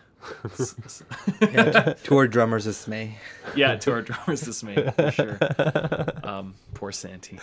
[2.05, 3.17] Tour drummers dismay.
[3.53, 5.37] yeah, to our drummer's dismay, for sure.
[6.23, 7.37] Um, poor Santi.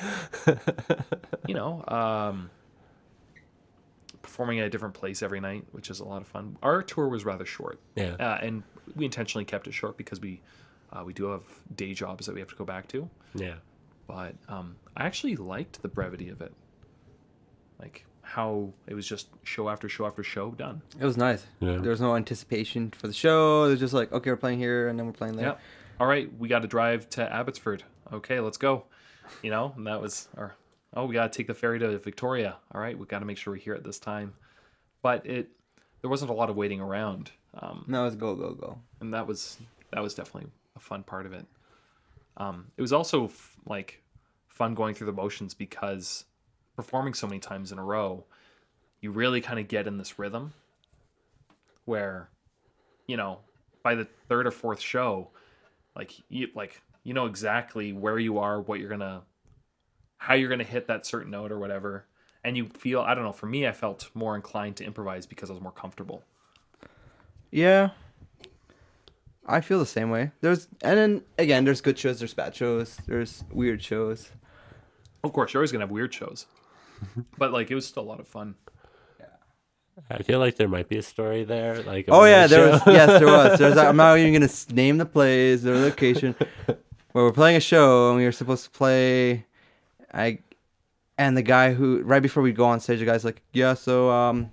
[1.47, 2.49] You know, um,
[4.23, 6.57] performing at a different place every night, which is a lot of fun.
[6.63, 8.17] Our tour was rather short, Yeah.
[8.21, 8.63] uh, and
[8.97, 10.41] we intentionally kept it short because we
[10.93, 11.43] uh, we do have
[11.77, 13.09] day jobs that we have to go back to.
[13.35, 13.55] Yeah.
[14.09, 16.53] But um, I actually liked the brevity of it,
[17.79, 20.83] like how it was just show after show after show done.
[20.99, 21.47] It was nice.
[21.61, 21.79] Yeah.
[21.79, 23.65] There was no anticipation for the show.
[23.65, 25.47] It was just like, okay, we're playing here, and then we're playing there.
[25.47, 25.61] Yep.
[26.01, 27.85] All right, we got to drive to Abbotsford.
[28.13, 28.85] Okay, let's go.
[29.43, 30.55] You know, and that was our.
[30.95, 32.57] Oh, we got to take the ferry to Victoria.
[32.75, 34.35] All right, we got to make sure we're here at this time.
[35.03, 35.49] But it,
[36.03, 38.79] there wasn't a lot of waiting around, um, No, it's go, go, go.
[39.01, 39.59] and that was
[39.93, 41.47] that was definitely a fun part of it.
[42.37, 44.03] Um, it was also f- like
[44.49, 46.25] fun going through the motions because
[46.77, 48.25] performing so many times in a row,
[49.01, 50.53] you really kind of get in this rhythm
[51.85, 52.29] where,
[53.07, 53.39] you know,
[53.83, 55.31] by the third or fourth show,
[55.97, 59.23] like you like you know exactly where you are, what you're gonna,
[60.21, 62.05] how you're gonna hit that certain note or whatever,
[62.45, 63.33] and you feel I don't know.
[63.33, 66.23] For me, I felt more inclined to improvise because I was more comfortable.
[67.51, 67.91] Yeah.
[69.47, 70.31] I feel the same way.
[70.43, 74.31] There's and then again, there's good shows, there's bad shows, there's weird shows.
[75.25, 76.45] Of course, you're always gonna have weird shows,
[77.39, 78.57] but like it was still a lot of fun.
[79.19, 79.27] Yeah.
[80.11, 81.83] I feel like there might be a story there.
[81.83, 83.59] Like, Oh yeah, weird there was yes, there was.
[83.59, 88.11] There's I'm not even gonna name the plays the location where we're playing a show
[88.11, 89.47] and we were supposed to play.
[90.13, 90.39] I
[91.19, 94.11] and the guy who right before we go on stage, the guy's like, "Yeah, so
[94.11, 94.51] um,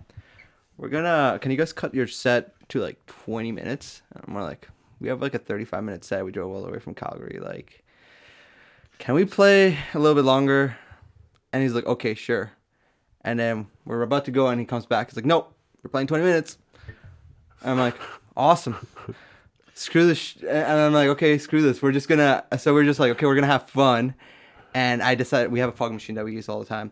[0.78, 1.40] we're gonna.
[1.42, 4.68] Can you guys cut your set to like 20 minutes?" And we're like,
[5.00, 6.26] "We have like a 35 minute set.
[6.26, 7.40] We drove all the way from Calgary.
[7.42, 7.86] Like,
[9.00, 10.78] can we play a little bit longer?"
[11.54, 12.52] And he's like, "Okay, sure."
[13.22, 15.10] And then we're about to go, and he comes back.
[15.10, 15.54] He's like, "Nope,
[15.84, 16.58] we're playing 20 minutes."
[17.62, 17.96] And I'm like,
[18.36, 18.76] "Awesome."
[19.74, 20.38] Screw this, sh-.
[20.42, 21.82] and I'm like, "Okay, screw this.
[21.82, 24.16] We're just gonna." So we're just like, "Okay, we're gonna have fun."
[24.78, 26.92] And I decided we have a fog machine that we use all the time,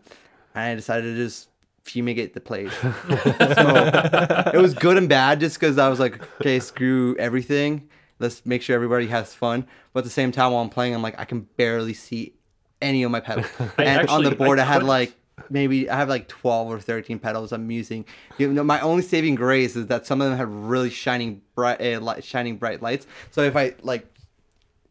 [0.56, 1.48] and I decided to just
[1.84, 2.72] fumigate the place.
[2.80, 2.90] so
[4.52, 7.88] it was good and bad, just because I was like, "Okay, screw everything.
[8.18, 11.02] Let's make sure everybody has fun." But at the same time, while I'm playing, I'm
[11.02, 12.34] like, I can barely see
[12.82, 13.46] any of my pedals.
[13.78, 15.14] I and on the board, I I, had like
[15.48, 18.04] maybe I have like 12 or 13 pedals I'm using.
[18.36, 21.80] You know, my only saving grace is that some of them have really shining bright,
[21.80, 23.06] uh, light, shining bright lights.
[23.30, 24.12] So if I like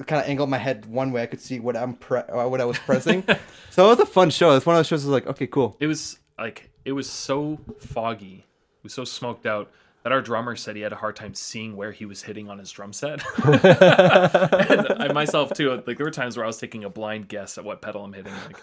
[0.04, 2.62] kind of angled my head one way, I could see what I'm pre- uh, what
[2.62, 3.24] I was pressing.
[3.70, 4.56] so it was a fun show.
[4.56, 5.04] It's one of those shows.
[5.04, 5.78] That was like, okay, cool.
[5.80, 8.46] It was like it was so foggy,
[8.78, 9.72] it was so smoked out
[10.04, 12.60] that our drummer said he had a hard time seeing where he was hitting on
[12.60, 13.24] his drum set.
[13.44, 15.82] and I myself too.
[15.88, 18.14] Like there were times where I was taking a blind guess at what pedal I'm
[18.14, 18.32] hitting.
[18.32, 18.58] Like,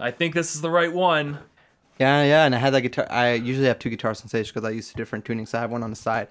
[0.00, 1.38] I think this is the right one.
[2.00, 3.06] Yeah, yeah, and I had that guitar.
[3.10, 5.48] I usually have two guitars on stage because I use different tunings.
[5.48, 6.28] So I have one on the side,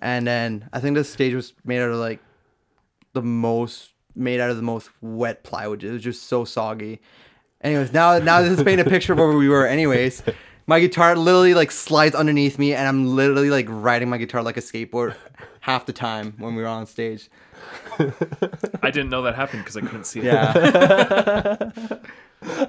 [0.00, 2.20] and then I think this stage was made out of like
[3.14, 5.82] the most made out of the most wet plywood.
[5.82, 7.00] It was just so soggy.
[7.62, 9.66] Anyways, now now this is painting a picture of where we were.
[9.66, 10.22] Anyways,
[10.66, 14.56] my guitar literally like slides underneath me, and I'm literally like riding my guitar like
[14.58, 15.14] a skateboard
[15.60, 17.30] half the time when we were on stage.
[18.82, 20.26] I didn't know that happened because I couldn't see it.
[20.26, 21.70] Yeah.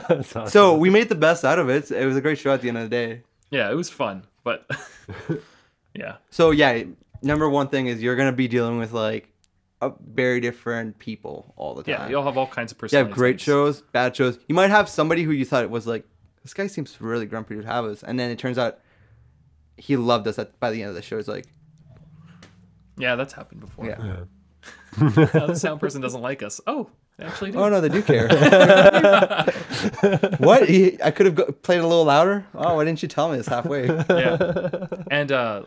[0.09, 0.47] Awesome.
[0.47, 1.91] so we made the best out of it.
[1.91, 3.23] It was a great show at the end of the day.
[3.49, 4.65] Yeah, it was fun, but
[5.93, 6.83] yeah, So yeah,
[7.21, 9.29] number one thing is you're gonna be dealing with like
[9.81, 11.91] a very different people all the time.
[11.91, 13.09] yeah, you'll have all kinds of You personalities.
[13.11, 14.39] have great shows, bad shows.
[14.47, 16.05] You might have somebody who you thought it was like,
[16.43, 18.79] this guy seems really grumpy to have us, and then it turns out
[19.77, 21.17] he loved us at, by the end of the show.
[21.17, 21.45] It's like,
[22.97, 23.85] Yeah, that's happened before.
[23.87, 24.17] yeah.
[25.01, 25.09] Oh,
[25.47, 26.61] the sound person doesn't like us.
[26.65, 27.59] Oh, they actually do.
[27.59, 28.27] Oh no, they do care.
[30.39, 30.67] what?
[30.69, 32.45] He, I could have go, played a little louder.
[32.55, 33.87] Oh, why didn't you tell me this halfway?
[34.09, 34.87] yeah.
[35.11, 35.63] And uh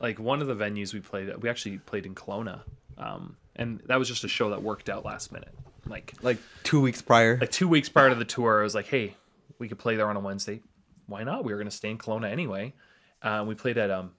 [0.00, 2.60] like one of the venues we played we actually played in Kelowna.
[2.98, 5.54] Um and that was just a show that worked out last minute.
[5.86, 7.38] Like like two weeks prior.
[7.38, 9.16] like 2 weeks prior to the tour I was like, "Hey,
[9.58, 10.60] we could play there on a Wednesday.
[11.06, 11.44] Why not?
[11.44, 12.74] We were going to stay in Kelowna anyway."
[13.22, 14.12] Uh, we played at um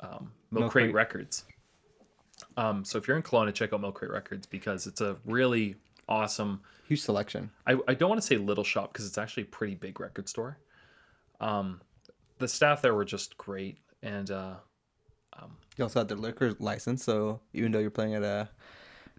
[0.00, 0.94] um Milk Milk Crate Crate.
[0.94, 1.44] Records.
[2.56, 5.76] Um so if you're in Kelowna, check out Milk Crate Records because it's a really
[6.08, 7.50] awesome Huge selection.
[7.66, 10.28] I, I don't want to say little shop because it's actually a pretty big record
[10.28, 10.58] store.
[11.40, 11.80] Um,
[12.38, 14.56] the staff there were just great, and uh,
[15.78, 18.50] You also had their liquor license, so even though you're playing at a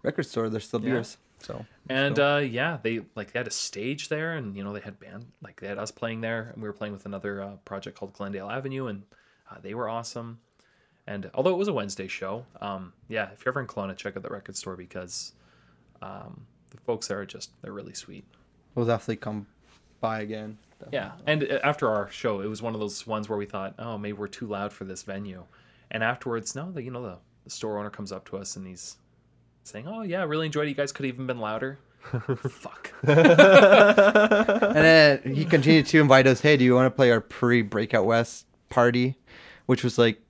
[0.06, 0.48] record store.
[0.48, 0.92] There's still Yeah.
[0.94, 1.18] beers.
[1.40, 4.72] So And So- uh, yeah, they like they had a stage there, and you know
[4.72, 7.42] they had band like they had us playing there, and we were playing with another
[7.42, 9.02] uh, project called Glendale Avenue, and
[9.50, 10.40] uh, they were awesome.
[11.06, 14.16] And although it was a Wednesday show, um, yeah, if you're ever in Kelowna, check
[14.16, 15.32] out the record store because
[16.02, 18.24] um, the folks there are just they're really sweet.
[18.74, 19.46] we'll definitely come
[20.00, 20.58] by again.
[20.92, 23.96] Yeah, and after our show, it was one of those ones where we thought, oh,
[23.96, 25.44] maybe we're too loud for this venue,
[25.90, 28.66] and afterwards, no, the you know the, the store owner comes up to us and
[28.66, 28.96] he's
[29.66, 30.70] saying, oh yeah, really enjoyed it.
[30.70, 31.78] You guys could have even been louder.
[32.48, 32.92] Fuck.
[33.02, 33.16] and
[34.76, 36.40] then he continued to invite us.
[36.40, 39.16] Hey, do you want to play our pre-breakout west party,
[39.66, 40.20] which was like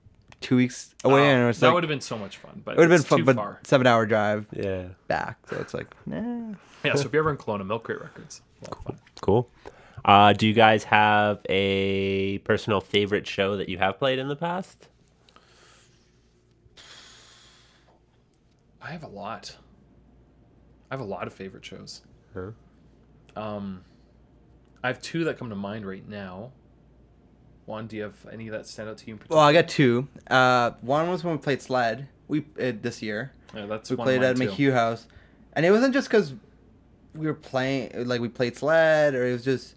[0.41, 1.21] two weeks away?
[1.21, 2.89] Oh, and it was that like would have been so much fun, but it would
[2.89, 3.59] have been fun, but far.
[3.63, 4.85] seven-hour drive Yeah.
[5.07, 5.37] back.
[5.49, 6.53] So it's like, nah.
[6.83, 8.41] Yeah, so if you're ever in Kelowna, Milk Crate Records.
[8.61, 8.99] A lot of fun.
[9.21, 9.49] Cool.
[10.05, 14.35] Uh, do you guys have a personal favorite show that you have played in the
[14.35, 14.87] past?
[18.87, 19.57] I have a lot.
[20.89, 22.03] I have a lot of favorite shows.
[22.33, 22.51] Huh?
[23.35, 23.83] Um,
[24.81, 26.51] I have two that come to mind right now.
[27.65, 29.39] One, do you have any of that stand out to you in particular?
[29.39, 30.07] Well, I got two.
[30.29, 32.07] Uh, one was when we played sled.
[32.29, 34.49] We uh, this year yeah, that's we one played of at too.
[34.49, 35.05] McHugh House,
[35.51, 36.33] and it wasn't just because
[37.13, 39.75] we were playing like we played sled, or it was just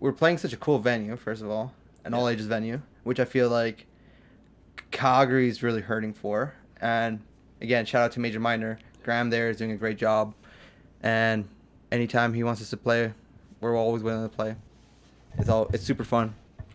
[0.00, 1.16] we are playing such a cool venue.
[1.16, 1.74] First of all,
[2.04, 3.86] an all ages venue, which I feel like
[4.90, 6.54] Calgary is really hurting for.
[6.80, 7.20] And
[7.60, 8.78] again, shout out to Major Minor.
[9.04, 10.34] Graham there is doing a great job,
[11.02, 11.48] and
[11.92, 13.12] anytime he wants us to play,
[13.60, 14.56] we're always willing to play.
[15.38, 16.34] It's all it's super fun.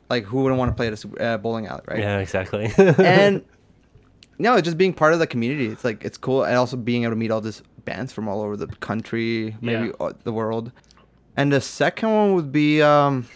[0.10, 2.00] Like who wouldn't want to play at a super, uh, bowling alley, right?
[2.00, 2.72] Yeah, exactly.
[2.78, 3.44] and
[4.40, 5.68] no, just being part of the community.
[5.68, 8.42] It's like it's cool, and also being able to meet all these bands from all
[8.42, 10.12] over the country, maybe Yeah.
[10.24, 10.72] the world.
[11.36, 13.28] And the second one would be um,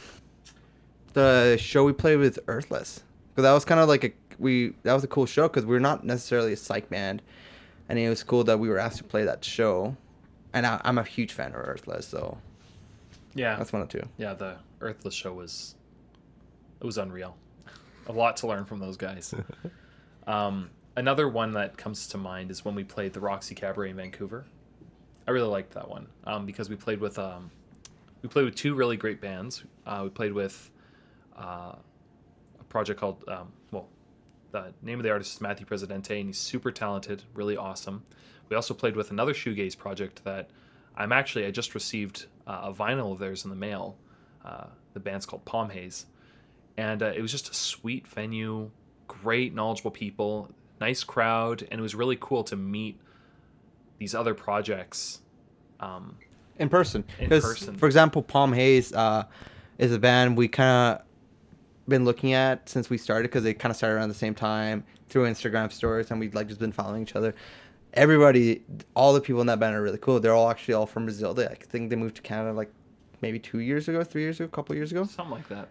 [1.14, 4.94] the show we played with Earthless, because that was kind of like a we that
[4.94, 7.22] was a cool show because we're not necessarily a psych band,
[7.90, 9.96] and it was cool that we were asked to play that show.
[10.54, 12.38] And I, I'm a huge fan of Earthless, so
[13.34, 14.04] Yeah, that's one of two.
[14.18, 14.34] yeah.
[14.34, 15.76] The Earthless show was
[16.80, 17.36] it was unreal.
[18.08, 19.34] A lot to learn from those guys.
[20.28, 23.96] um, another one that comes to mind is when we played the Roxy Cabaret in
[23.96, 24.46] Vancouver.
[25.28, 27.50] I really liked that one um, because we played with um,
[28.22, 29.64] we played with two really great bands.
[29.86, 30.70] Uh, we played with
[31.38, 31.74] uh,
[32.60, 33.52] a project called um,
[34.64, 38.03] the name of the artist is Matthew Presidente, and he's super talented, really awesome.
[38.49, 40.49] We also played with another shoegaze project that
[40.95, 43.97] I'm actually I just received uh, a vinyl of theirs in the mail.
[44.43, 46.06] Uh, the band's called Palm Haze,
[46.78, 48.70] and uh, it was just a sweet venue,
[49.08, 50.49] great knowledgeable people,
[50.80, 52.99] nice crowd, and it was really cool to meet
[53.97, 55.22] these other projects.
[55.80, 56.18] Um,
[56.58, 57.03] in person.
[57.20, 57.76] In person.
[57.76, 59.26] For example, Palm Haze uh,
[59.78, 61.06] is a band we kind of
[61.88, 64.84] been looking at since we started because they kind of started around the same time
[65.08, 67.36] through Instagram stories, and we've like just been following each other.
[67.94, 68.64] Everybody,
[68.94, 70.20] all the people in that band are really cool.
[70.20, 71.34] They're all actually all from Brazil.
[71.34, 72.72] They, I think they moved to Canada like
[73.22, 75.06] maybe two years ago, three years ago, a couple years ago.
[75.06, 75.70] something like that.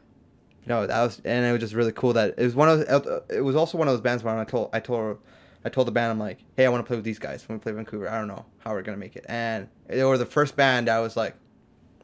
[0.67, 3.43] No, that was and it was just really cool that it was one of it
[3.43, 5.19] was also one of those bands where I told I told
[5.62, 7.59] I told the band I'm like, hey, I want to play with these guys when
[7.59, 8.09] we play Vancouver.
[8.09, 11.01] I don't know how we're gonna make it, and they were the first band I
[11.01, 11.35] was like,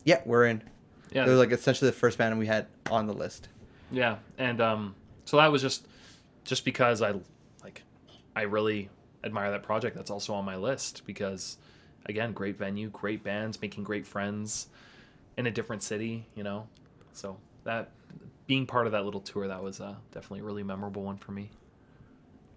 [0.05, 0.63] yeah, we're in.
[1.11, 3.49] Yeah, It was like essentially the first band we had on the list.
[3.91, 5.87] Yeah, and um, so that was just
[6.45, 7.15] just because I
[7.63, 7.83] like
[8.35, 8.89] I really
[9.25, 9.97] admire that project.
[9.97, 11.59] That's also on my list because
[12.07, 14.69] again, great venue, great bands, making great friends
[15.37, 16.27] in a different city.
[16.35, 16.69] You know,
[17.13, 17.91] so that
[18.47, 21.33] being part of that little tour that was uh, definitely a really memorable one for
[21.33, 21.51] me.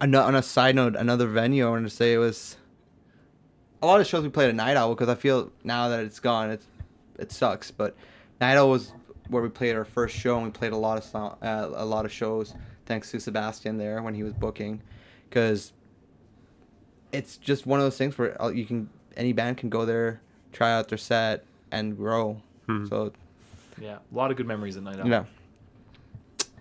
[0.01, 2.57] On a, on a side note, another venue I wanted to say it was
[3.81, 6.19] a lot of shows we played at Night Owl because I feel now that it's
[6.19, 6.65] gone, it's
[7.19, 7.69] it sucks.
[7.69, 7.95] But
[8.41, 8.91] Night Owl was
[9.33, 11.85] where we played our first show, and we played a lot of song, uh, a
[11.85, 12.53] lot of shows
[12.85, 14.81] thanks to Sebastian there when he was booking,
[15.29, 15.73] because
[17.11, 20.21] it's just one of those things where uh, you can any band can go there,
[20.51, 22.41] try out their set, and grow.
[22.67, 22.85] Hmm.
[22.87, 23.11] So
[23.79, 25.07] Yeah, a lot of good memories at Night Owl.
[25.07, 25.23] yeah,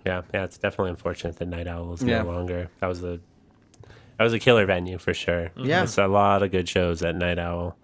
[0.04, 0.44] yeah, yeah.
[0.44, 2.22] It's definitely unfortunate that Night Owl is Yeah.
[2.22, 2.68] no longer.
[2.80, 3.20] That was a
[4.18, 5.50] that was a killer venue for sure.
[5.56, 5.82] Yeah.
[5.84, 7.76] it's a lot of good shows at Night Owl.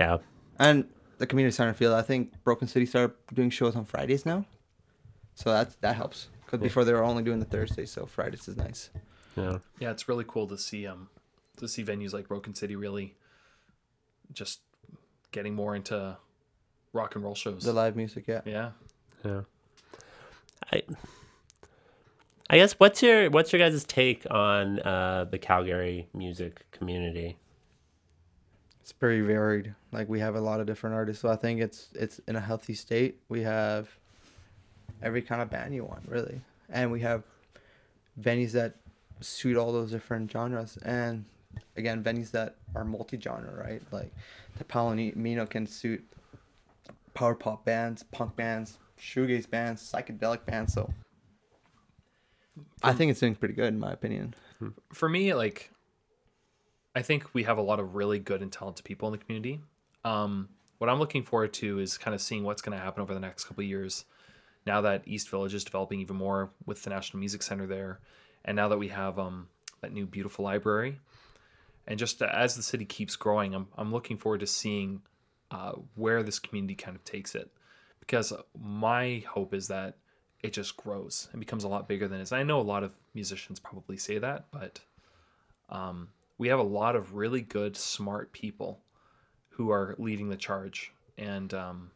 [0.00, 0.18] Yeah,
[0.58, 0.84] and
[1.18, 1.94] the community center field.
[1.94, 4.44] I think Broken City started doing shows on Fridays now,
[5.34, 6.28] so that's that helps.
[6.44, 6.64] Because Yeah.
[6.68, 8.90] before they were only doing the Thursdays, so Fridays is nice.
[9.36, 9.58] yeah.
[9.78, 11.08] Yeah, it's really cool to see um
[11.58, 13.14] to see venues like Broken City really
[14.32, 14.60] just
[15.32, 16.16] getting more into
[16.92, 17.64] rock and roll shows.
[17.64, 18.40] The live music, yeah.
[18.44, 18.70] yeah.
[19.24, 19.40] Yeah.
[20.72, 20.82] I
[22.48, 27.38] I guess what's your what's your guys' take on uh, the Calgary music community?
[28.86, 29.74] It's very varied.
[29.90, 32.40] Like we have a lot of different artists, so I think it's it's in a
[32.40, 33.18] healthy state.
[33.28, 33.88] We have
[35.02, 37.24] every kind of band you want, really, and we have
[38.20, 38.76] venues that
[39.18, 40.76] suit all those different genres.
[40.84, 41.24] And
[41.76, 43.82] again venues that are multi-genre, right?
[43.90, 44.12] Like
[44.56, 46.06] the Palomino can suit
[47.12, 50.72] power pop bands, punk bands, shoegaze bands, psychedelic bands.
[50.72, 50.94] So
[52.84, 54.36] I think it's doing pretty good in my opinion.
[54.92, 55.72] for me, like,
[56.96, 59.60] I think we have a lot of really good and talented people in the community.
[60.02, 63.12] Um, what I'm looking forward to is kind of seeing what's going to happen over
[63.12, 64.06] the next couple years.
[64.66, 68.00] Now that East Village is developing even more with the National Music Center there,
[68.46, 69.48] and now that we have um,
[69.82, 70.98] that new beautiful library,
[71.86, 75.02] and just as the city keeps growing, I'm I'm looking forward to seeing
[75.50, 77.50] uh, where this community kind of takes it,
[78.00, 79.98] because my hope is that
[80.42, 82.32] it just grows and becomes a lot bigger than it is.
[82.32, 84.80] I know a lot of musicians probably say that, but
[85.68, 86.08] um,
[86.38, 88.80] we have a lot of really good, smart people
[89.50, 91.90] who are leading the charge, and um,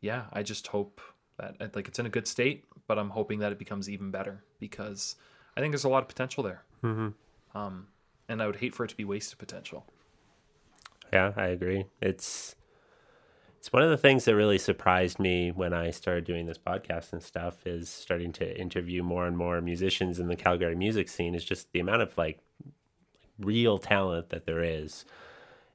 [0.00, 1.00] yeah, I just hope
[1.38, 4.10] that uh, like it's in a good state, but I'm hoping that it becomes even
[4.10, 5.16] better because
[5.56, 7.08] I think there's a lot of potential there, Mm-hmm.
[7.58, 7.88] um,
[8.28, 9.84] and I would hate for it to be wasted potential.
[11.12, 11.84] Yeah, I agree.
[12.00, 12.54] It's
[13.62, 17.12] it's one of the things that really surprised me when I started doing this podcast
[17.12, 21.32] and stuff is starting to interview more and more musicians in the Calgary music scene
[21.36, 22.40] is just the amount of like
[23.38, 25.04] real talent that there is.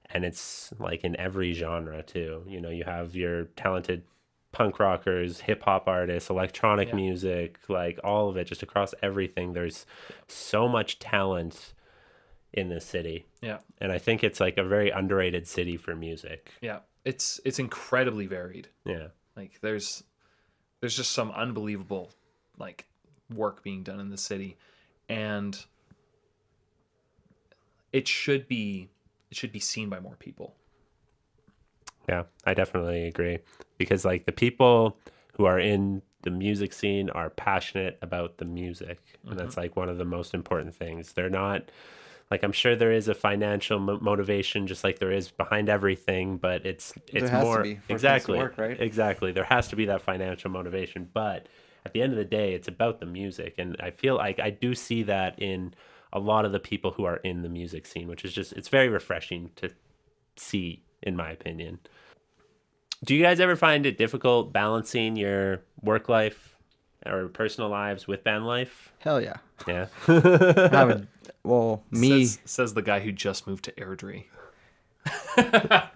[0.09, 2.43] And it's like in every genre too.
[2.45, 4.03] You know, you have your talented
[4.51, 6.95] punk rockers, hip hop artists, electronic Yeah.
[6.95, 9.53] music, like all of it just across everything.
[9.53, 9.85] There's
[10.27, 11.73] so much talent
[12.53, 16.51] in this city Yeah, and I think it's like a very underrated city for music.
[16.61, 18.67] yeah, it's it's incredibly varied.
[18.85, 20.03] Yeah, Like there's
[20.81, 22.11] there's just some unbelievable
[22.59, 22.85] like
[23.33, 24.57] work being done in the city
[25.09, 25.65] and
[27.93, 28.89] it should be
[29.31, 30.55] it should be seen by more people.
[32.09, 33.39] yeah, I definitely agree
[33.77, 34.97] because like the people
[35.37, 39.61] who are in the music scene are passionate about the music, and that's mm-hmm.
[39.61, 41.13] like one of the most important things.
[41.13, 41.69] They're not
[42.29, 46.37] like I'm sure there is a financial mo- motivation, just like there is behind everything,
[46.37, 48.79] but it's it's has to more exactly work, right?
[48.79, 49.31] exactly.
[49.31, 51.47] There has to be that financial motivation, but
[51.85, 54.49] at the end of the day, it's about the music, and I feel like I
[54.49, 55.73] do see that in
[56.11, 58.69] a lot of the people who are in the music scene, which is just it's
[58.69, 59.69] very refreshing to
[60.35, 61.79] see, in my opinion.
[63.05, 66.57] Do you guys ever find it difficult balancing your work life
[67.05, 68.91] or personal lives with band life?
[68.99, 69.37] Hell yeah.
[69.67, 69.87] Yeah.
[70.07, 71.05] I
[71.47, 72.25] well, me.
[72.25, 74.25] Says, says the guy who just moved to Airdrie.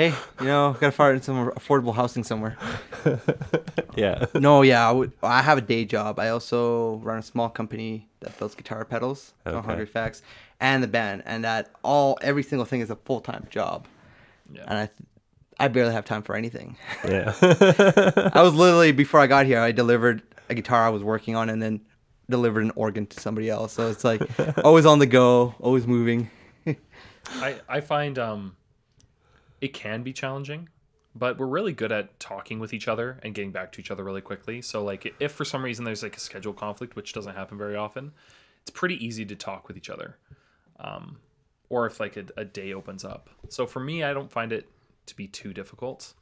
[0.00, 2.56] Hey, you know, gotta find some affordable housing somewhere.
[3.96, 4.24] yeah.
[4.34, 6.18] No, yeah, I, would, I have a day job.
[6.18, 9.54] I also run a small company that builds guitar pedals, Okay.
[9.54, 10.22] 100 Facts,
[10.58, 13.86] and the band, and that all every single thing is a full time job.
[14.50, 14.64] Yeah.
[14.68, 16.78] And I, I barely have time for anything.
[17.06, 17.34] Yeah.
[17.42, 21.50] I was literally before I got here, I delivered a guitar I was working on,
[21.50, 21.82] and then
[22.30, 23.72] delivered an organ to somebody else.
[23.72, 24.22] So it's like
[24.64, 26.30] always on the go, always moving.
[26.66, 28.56] I, I find um
[29.60, 30.68] it can be challenging,
[31.14, 34.04] but we're really good at talking with each other and getting back to each other
[34.04, 34.62] really quickly.
[34.62, 37.76] So like if for some reason there's like a schedule conflict, which doesn't happen very
[37.76, 38.12] often,
[38.62, 40.16] it's pretty easy to talk with each other.
[40.78, 41.18] Um,
[41.68, 43.30] or if like a, a day opens up.
[43.48, 44.68] So for me, I don't find it
[45.06, 46.14] to be too difficult,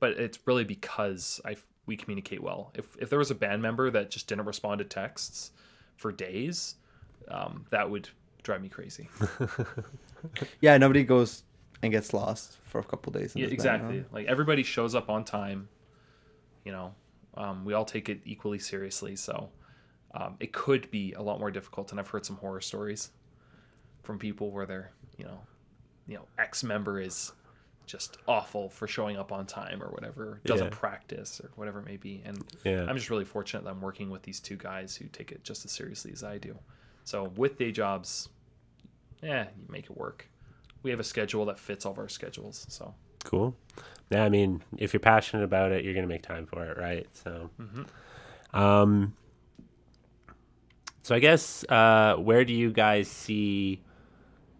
[0.00, 1.56] but it's really because I
[1.86, 2.70] we communicate well.
[2.74, 5.50] If if there was a band member that just didn't respond to texts
[5.96, 6.76] for days,
[7.28, 8.08] um, that would
[8.42, 9.08] drive me crazy.
[10.60, 11.42] Yeah, nobody goes
[11.82, 13.34] and gets lost for a couple days.
[13.34, 13.98] in Yeah, this band, exactly.
[14.00, 14.04] huh?
[14.10, 15.68] Like everybody shows up on time.
[16.64, 16.94] You know,
[17.34, 19.16] um, we all take it equally seriously.
[19.16, 19.50] So
[20.14, 21.90] um, it could be a lot more difficult.
[21.90, 23.10] And I've heard some horror stories
[24.02, 25.40] from people where they're, you know,
[26.06, 27.32] you know, ex member is
[27.86, 30.78] just awful for showing up on time or whatever, doesn't Yeah.
[30.78, 32.22] practice or whatever it may be.
[32.24, 32.84] And Yeah.
[32.88, 35.64] I'm just really fortunate that I'm working with these two guys who take it just
[35.64, 36.58] as seriously as I do.
[37.04, 38.28] So with day jobs,
[39.22, 40.28] yeah, you make it work.
[40.82, 42.66] We have a schedule that fits all of our schedules.
[42.68, 43.56] So Cool.
[44.10, 47.06] Yeah, I mean, if you're passionate about it, you're gonna make time for it, right?
[47.14, 47.50] So,
[48.52, 49.14] um,
[51.02, 53.80] so I guess uh, where do you guys see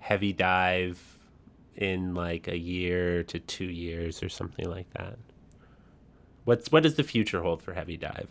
[0.02, 0.96] Heavydive
[1.76, 5.18] in like a year to two years or something like that?
[6.44, 8.26] What's what does the future hold for Heavydive?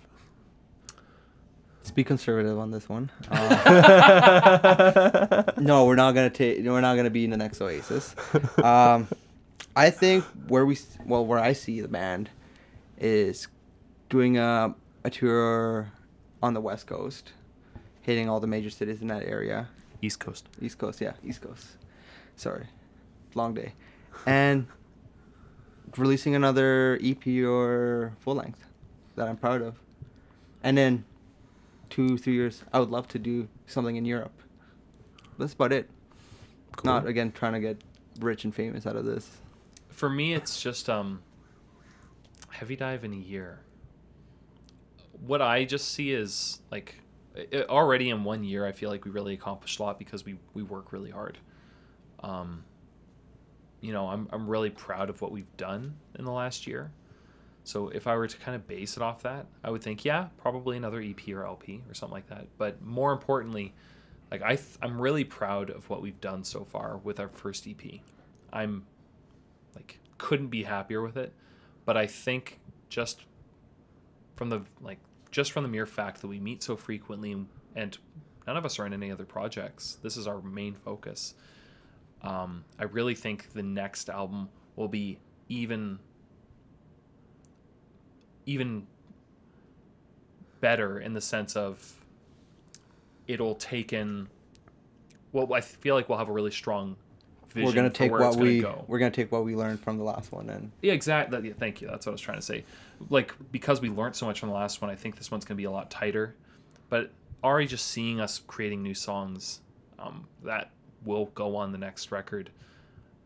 [1.78, 3.10] Let's be conservative on this one.
[3.30, 6.64] Uh, no, we're not gonna take.
[6.64, 8.16] We're not gonna be in the next Oasis.
[8.64, 9.08] Um,
[9.76, 12.30] I think where we, well, where I see the band,
[12.98, 13.48] is
[14.10, 15.92] doing a a tour
[16.42, 17.34] on the West Coast,
[18.02, 19.68] hitting all the major cities in that area.
[20.02, 20.48] East Coast.
[20.62, 21.66] East Coast, yeah, East Coast.
[22.36, 22.66] Sorry,
[23.36, 23.74] long day,
[24.26, 24.68] and
[25.98, 28.66] releasing another EP or full length
[29.16, 29.80] that I'm proud of,
[30.64, 31.06] and then
[31.90, 34.34] two three years I would love to do something in Europe.
[35.38, 35.90] That's about it.
[36.84, 37.82] Not again trying to get
[38.20, 39.30] rich and famous out of this.
[39.90, 41.22] For me, it's just um,
[42.52, 43.60] Heavydive in a year.
[45.26, 46.96] What I just see is like
[47.38, 50.38] i- already in one year, I feel like we really accomplished a lot because we
[50.54, 51.38] we work really hard.
[52.22, 52.64] Um,
[53.84, 56.92] you know, I'm I'm really proud of what we've done in the last year.
[57.66, 60.28] So if I were to kind of base it off that, I would think, yeah,
[60.38, 62.48] probably another EP or LP or something like that.
[62.58, 63.74] But more importantly,
[64.32, 67.68] like I th- I'm really proud of what we've done so far with our first
[67.68, 68.00] EP.
[68.54, 68.86] I'm
[69.76, 71.34] like couldn't be happier with it,
[71.84, 73.26] but I think just
[74.38, 77.36] from the like just from the mere fact that we meet so frequently
[77.76, 77.98] and
[78.48, 79.98] none of us are in any other projects.
[80.02, 81.34] This is our main focus.
[82.24, 85.20] Um, I really think the next album will be
[85.50, 86.00] even
[88.46, 88.88] even
[90.62, 91.94] better in the sense of
[93.28, 94.28] it'll take in
[95.32, 96.96] well i feel like we'll have a really strong
[97.54, 98.84] vision we're gonna take where what it's gonna we go.
[98.88, 101.82] we're gonna take what we learned from the last one and yeah exactly yeah, thank
[101.82, 101.88] you.
[101.88, 102.64] That's what i was trying to say.
[103.10, 105.58] Like because we learned so much from the last one i think this one's gonna
[105.58, 106.36] be a lot tighter.
[106.90, 107.12] But
[107.44, 109.60] already just seeing us creating new songs
[110.00, 110.72] um, that
[111.06, 112.50] will go on the next record.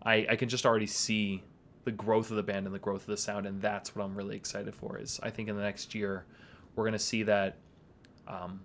[0.04, 1.44] I, I can just already see
[1.84, 4.14] the growth of the band and the growth of the sound and that's what i'm
[4.14, 6.26] really excited for is i think in the next year
[6.76, 7.56] we're going to see that
[8.28, 8.62] um,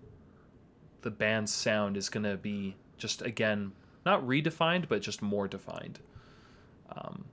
[1.03, 3.73] the band's sound is going to be just again
[4.07, 5.99] not redefined but just more defined.
[6.95, 7.25] Um,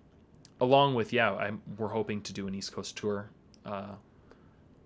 [0.61, 3.30] along with yeah I'm, we're hoping to do an east coast tour
[3.65, 3.95] uh,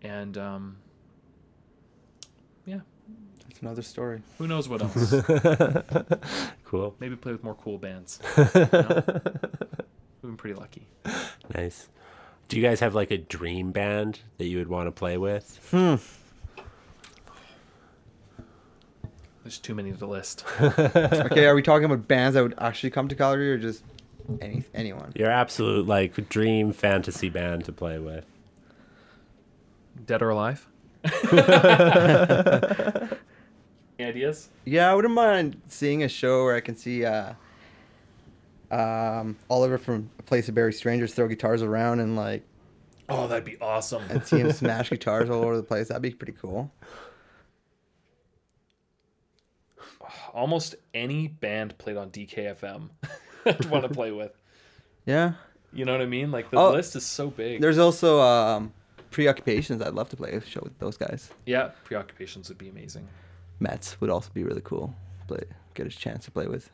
[0.02, 0.78] and um,
[2.66, 2.80] yeah.
[3.48, 4.22] That's another story.
[4.38, 5.14] who knows what else
[6.74, 6.96] cool.
[7.00, 9.04] maybe play with more cool bands you know?
[10.22, 10.88] we've been pretty lucky
[11.56, 11.90] Nice.
[12.48, 15.60] Do you guys have like a dream band that you would want to play with?
[15.72, 15.96] Hmm.
[19.44, 23.08] There's too many to list okay, are we talking about bands that would actually come
[23.10, 23.84] to Calgary or just
[24.40, 25.12] any anyone?
[25.16, 28.26] Your absolute like dream fantasy band to play with.
[30.06, 30.68] dead or alive
[31.04, 31.14] Any
[34.14, 37.34] ideas Yeah, I wouldn't mind seeing a show where I can see uh,
[38.72, 42.44] um, Oliver from A Place to Bury Strangers throw guitars around and like
[43.10, 45.90] oh that'd be awesome and see him smash guitars all over the place.
[45.90, 46.72] That'd be pretty cool.
[50.34, 52.90] almost any band played on DKFM
[53.46, 54.32] I'd want to play with.
[55.06, 55.34] Yeah.
[55.74, 56.32] You know what I mean?
[56.32, 57.60] Like the Oh, list is so big.
[57.60, 58.72] There's also um,
[59.12, 59.82] preoccupations.
[59.82, 61.30] I'd love to play a show with those guys.
[61.46, 63.08] yeah, preoccupations would be amazing.
[63.64, 64.94] Metz would also be really cool.
[65.28, 65.44] Play
[65.74, 66.70] get a chance to play with.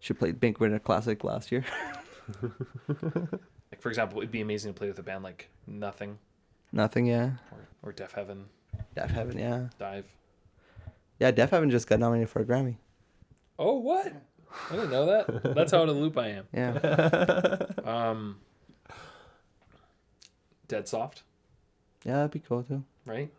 [0.00, 1.64] Should play Big Winter Classic last year.
[3.72, 6.18] Like for example, it'd be amazing to play with a band like Nothing
[6.72, 7.06] Nothing.
[7.06, 7.30] Yeah.
[7.82, 8.44] or, or Deafheaven,
[8.94, 9.36] Def Heaven.
[9.38, 9.68] Yeah.
[9.78, 10.04] Dive.
[11.18, 11.32] Yeah.
[11.32, 12.76] Deafheaven just got nominated for a Grammy.
[13.58, 14.12] Oh what?
[14.70, 15.54] I didn't know that.
[15.54, 16.44] That's how out of the loop I am.
[16.54, 17.58] Yeah.
[17.86, 18.38] Um,
[20.68, 21.22] Dead Soft,
[22.04, 22.82] yeah, that'd be cool too.
[23.04, 23.32] right?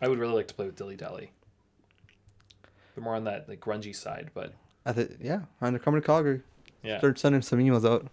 [0.00, 1.30] I would really like to play with Dilly Dally.
[2.94, 4.52] They're more on that like grungy side, but
[4.84, 6.42] I think yeah, and they're coming to Calgary.
[6.82, 8.06] yeah, Start sending some emails out.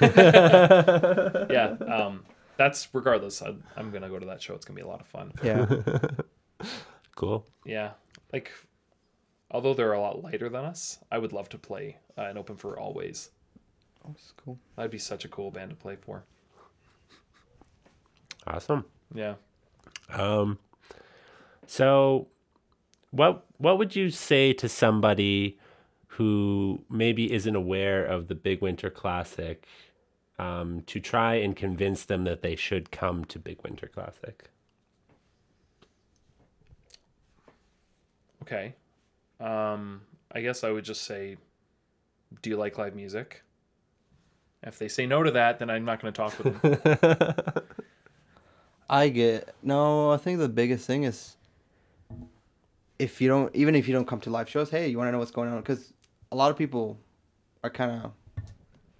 [1.50, 1.76] yeah.
[1.92, 2.24] Um,
[2.56, 3.42] that's regardless.
[3.42, 4.54] I, I'm gonna go to that show.
[4.54, 5.32] It's gonna be a lot of fun.
[5.42, 5.66] Yeah.
[7.14, 7.44] Cool.
[7.66, 7.90] Yeah,
[8.32, 8.50] like
[9.50, 12.56] although they're a lot lighter than us, I would love to play uh, and open
[12.56, 13.28] for Alvvays.
[14.04, 14.58] oh, that's cool.
[14.76, 16.24] That'd be such a cool band to play for.
[18.46, 18.86] Awesome.
[19.14, 19.34] Yeah.
[20.10, 20.58] Um,
[21.66, 22.28] so,
[23.12, 25.58] what what would you say to somebody
[26.08, 29.64] who maybe isn't aware of the Big Winter Classic
[30.38, 34.50] um, to try and convince them that they should come to Big Winter Classic?
[38.42, 38.74] Okay.
[39.40, 40.02] Um,
[40.32, 41.36] I guess I would just say,
[42.42, 43.42] do you like live music?
[44.62, 47.62] If they say no to that, then I'm not going to talk with them.
[48.90, 50.10] I get no.
[50.10, 51.36] I think the biggest thing is
[52.98, 55.12] if you don't, even if you don't come to live shows, hey, you want to
[55.12, 55.92] know what's going on because
[56.30, 56.98] a lot of people
[57.64, 58.12] are kind of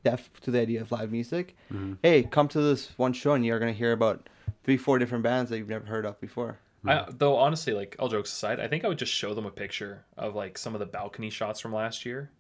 [0.05, 1.57] deaf to the idea of live music.
[1.73, 1.95] Mm-hmm.
[2.03, 4.29] Hey, come to this one show and you're gonna hear about
[4.65, 6.59] three, four different bands that you've never heard of before.
[6.85, 6.89] Mm-hmm.
[6.89, 9.51] I, though honestly, like all jokes aside, I think I would just show them a
[9.51, 12.31] picture of like some of the balcony shots from last year.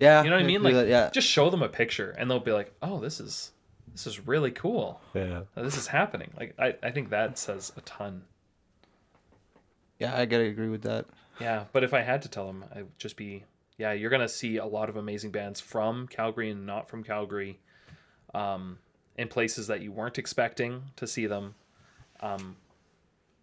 [0.00, 0.62] Yeah, You know what I mean?
[0.62, 3.50] Like, that, yeah, just show them a picture, and they'll be like, "Oh, this is
[3.92, 5.00] this is really cool.
[5.12, 5.42] Yeah.
[5.56, 8.22] This is happening." Like, I, I think that says a ton.
[9.98, 11.06] Yeah, I gotta agree with that.
[11.40, 13.44] Yeah, but if I had to tell them, I would just be,
[13.76, 17.58] yeah, you're gonna see a lot of amazing bands from Calgary and not from Calgary,
[18.34, 18.78] um,
[19.16, 21.54] in places that you weren't expecting to see them,
[22.20, 22.56] um,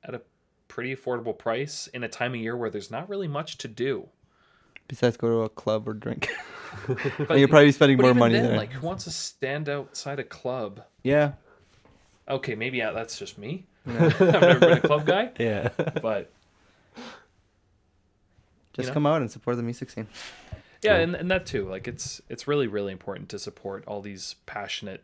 [0.03, 0.22] at a
[0.68, 4.07] pretty affordable price in a time of year where there's not really much to do.
[4.88, 6.30] Besides, go to a club or drink.
[6.88, 8.57] But And you're probably spending more money then, there.
[8.57, 10.82] Like, who wants to stand outside a club?
[11.03, 11.34] yeah.
[12.27, 13.65] Okay, maybe yeah, that's just me.
[13.88, 15.69] I've never been a club guy, Yeah.
[16.02, 16.32] but
[18.76, 18.93] Just know?
[18.93, 20.07] come out and support the music scene.
[20.81, 21.68] yeah, and, and that too.
[21.69, 25.03] Like, it's it's really really important to support all these passionate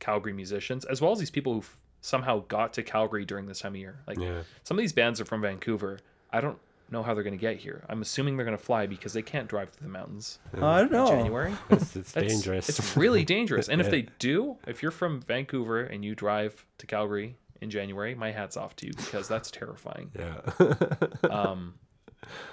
[0.00, 1.62] Calgary musicians, as well as these people who
[2.00, 3.96] somehow got to Calgary during this time of year.
[4.06, 4.42] Like, Yeah.
[4.64, 6.00] some of these bands are from Vancouver.
[6.30, 6.58] I don't
[6.90, 7.82] know how they're going to get here.
[7.88, 10.86] I'm assuming they're going to fly because they can't drive through the mountains I don't
[10.88, 11.06] in know.
[11.06, 11.54] January.
[11.70, 12.68] It's, it's That's- dangerous.
[12.68, 13.70] It's really dangerous.
[13.70, 18.14] And if they do, if you're from Vancouver and you drive to Calgary in January,
[18.14, 20.10] my hat's off to you because that's terrifying.
[20.18, 20.40] yeah.
[21.30, 21.74] Um,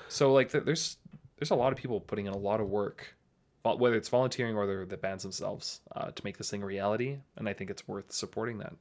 [0.08, 0.98] so like th- there's
[1.38, 3.16] there's a lot of people putting in a lot of work,
[3.64, 7.18] whether it's volunteering or they're the bands themselves, uh, to make this thing a reality.
[7.36, 8.74] And I think it's worth supporting that.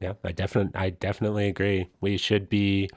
[0.00, 1.88] Yeah, I definitely I definitely agree.
[2.00, 2.88] We should be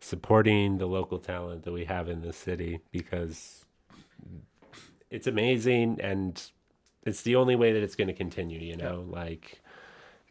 [0.00, 3.64] supporting the local talent that we have in this city because
[5.10, 6.50] it's amazing and
[7.04, 9.04] it's the only way that it's going to continue, you know?
[9.08, 9.62] Like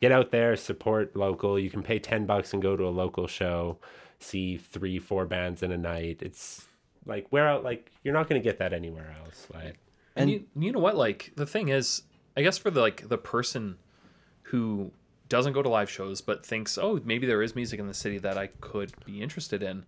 [0.01, 1.57] get out there, support local.
[1.59, 3.77] You can pay 10 bucks and go to a local show,
[4.19, 6.19] see 3 4 bands in a night.
[6.21, 6.67] It's
[7.05, 9.47] like where out like you're not going to get that anywhere else.
[9.53, 9.63] Like
[10.15, 10.95] And, And- you, you know what?
[10.97, 12.03] Like the thing is,
[12.35, 13.77] I guess for the like the person
[14.43, 14.91] who
[15.29, 18.17] doesn't go to live shows but thinks, oh, maybe there is music in the city
[18.19, 19.85] that I could be interested in.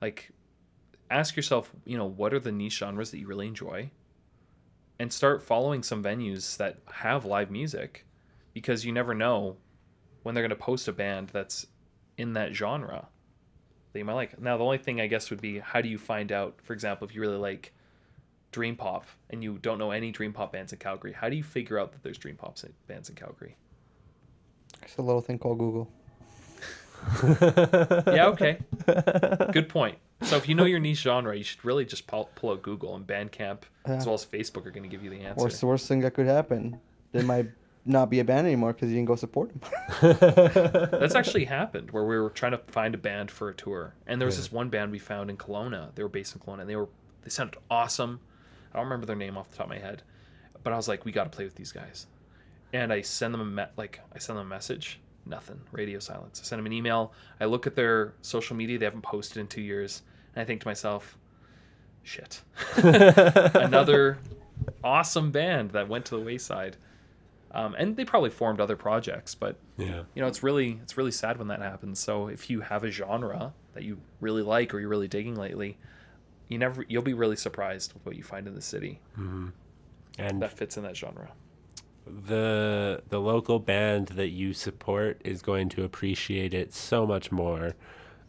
[0.00, 0.30] Like,
[1.10, 3.90] ask yourself, you know, what are the niche genres that you really enjoy,
[4.98, 8.06] and start following some venues that have live music,
[8.54, 9.56] because you never know
[10.22, 11.66] when they're going to post a band that's
[12.16, 13.08] in that genre
[13.94, 14.38] that you might like.
[14.40, 17.08] Now, the only thing I guess would be, how do you find out, for example,
[17.08, 17.72] if you really like
[18.52, 21.42] dream pop and you don't know any dream pop bands in Calgary, how do you
[21.42, 23.56] figure out that there's dream pop bands in Calgary?
[24.82, 25.88] It's a little thing called Google.
[28.06, 28.58] Yeah, okay.
[29.52, 29.98] Good point.
[30.22, 32.96] So if you know your niche genre, you should really just pull, pull out Google
[32.96, 35.44] and Bandcamp as well as Facebook are going to give you the answer.
[35.44, 36.80] Or the worst thing that could happen.
[37.12, 37.48] They might
[37.86, 39.60] not be a band anymore because you didn't go support them.
[40.90, 44.20] That's actually happened where we were trying to find a band for a tour, and
[44.20, 45.94] there was this one band we found in Kelowna.
[45.94, 46.88] They were based in Kelowna, and they were
[47.22, 48.20] they sounded awesome.
[48.72, 50.02] I don't remember their name off the top of my head,
[50.62, 52.06] but I was like, we got to play with these guys.
[52.72, 56.40] And I send them a me- like I send them a message, nothing, radio silence.
[56.42, 57.12] I send them an email.
[57.40, 60.02] I look at their social media; they haven't posted in two years,
[60.34, 61.18] and I think to myself,
[62.02, 62.42] shit,
[62.76, 64.18] another
[64.82, 66.76] awesome band that went to the wayside.
[67.54, 70.02] Um, and they probably formed other projects, but yeah.
[70.14, 72.00] you know it's really it's really sad when that happens.
[72.00, 75.78] So if you have a genre that you really like or you're really digging lately
[76.48, 79.00] you never you'll be really surprised with what you find in the city
[80.18, 81.32] And that fits in that genre.
[82.06, 87.74] the the local band that you support is going to appreciate it so much more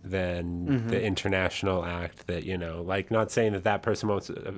[0.04, 4.52] than the international act that you know like not saying that that person won't uh,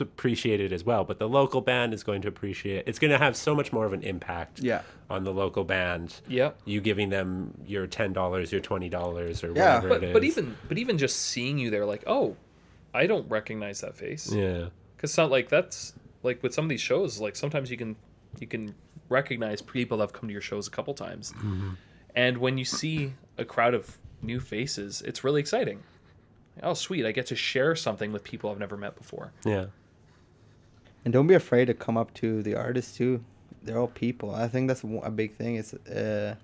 [0.00, 3.18] appreciate it as well but the local band is going to appreciate it's going to
[3.18, 4.82] have so much more of an impact Yeah.
[5.10, 6.20] on the local band.
[6.28, 6.50] Yeah.
[6.64, 9.74] you giving them your $10 your $20 or Yeah.
[9.76, 10.12] whatever but it is.
[10.12, 12.36] but even but even just seeing you there like oh
[12.94, 14.32] i don't recognize that face.
[14.32, 14.66] Yeah.
[14.96, 15.92] Because not like that's
[16.22, 17.96] like with some of these shows like sometimes you can
[18.40, 18.74] you can
[19.08, 21.32] recognize people that have come to your shows a couple times.
[21.32, 21.70] Mm-hmm.
[22.14, 25.82] And when you see a crowd of new faces it's really exciting.
[26.62, 29.32] Oh sweet i get to share something with people i've never met before.
[29.44, 29.66] Yeah
[31.08, 33.24] And don't be afraid to come up to the artists too.
[33.62, 34.34] They're all people.
[34.34, 35.54] I think that's a big thing.
[35.54, 36.34] Is uh,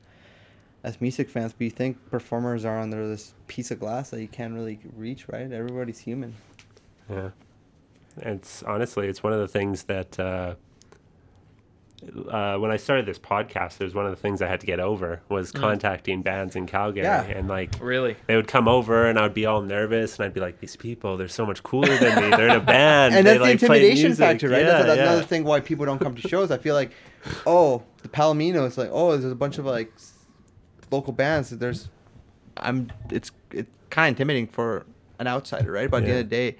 [0.82, 4.54] as music fans, we think performers are under this piece of glass that you can't
[4.54, 5.28] really reach.
[5.28, 5.52] Right?
[5.52, 6.34] Everybody's human.
[7.10, 7.32] Yeah.
[8.16, 10.54] It's honestly, it's one of the things that uh,
[12.28, 14.66] uh, when I started this podcast, it was one of the things I had to
[14.66, 17.22] get over was contacting bands in Calgary, Yeah.
[17.22, 20.40] and like really they would come over, and I'd be all nervous, and I'd be
[20.40, 22.36] like, "These people, they're so much cooler than me.
[22.36, 24.60] They're in a band, and they that's the like play intimidation factor, right?
[24.62, 25.02] Yeah, that's yeah.
[25.04, 26.50] another thing why people don't come to shows.
[26.50, 26.92] I feel like,
[27.46, 29.92] oh, the Palomino is like, oh, there's a bunch of like
[30.90, 31.50] local bands.
[31.50, 31.88] that There's,
[32.56, 32.92] I'm.
[33.10, 34.84] It's it's kind of intimidating for
[35.18, 35.90] an outsider, right?
[35.90, 36.56] But at the end of the day,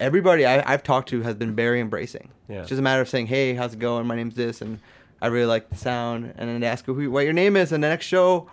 [0.00, 2.30] everybody I, I've talked to has been very embracing.
[2.48, 2.60] Yeah.
[2.60, 4.06] It's just a matter of saying, hey, how's it going?
[4.06, 4.78] My name's this, and
[5.20, 7.82] I really like the sound, and then they ask who what your name is, and
[7.82, 8.50] the next show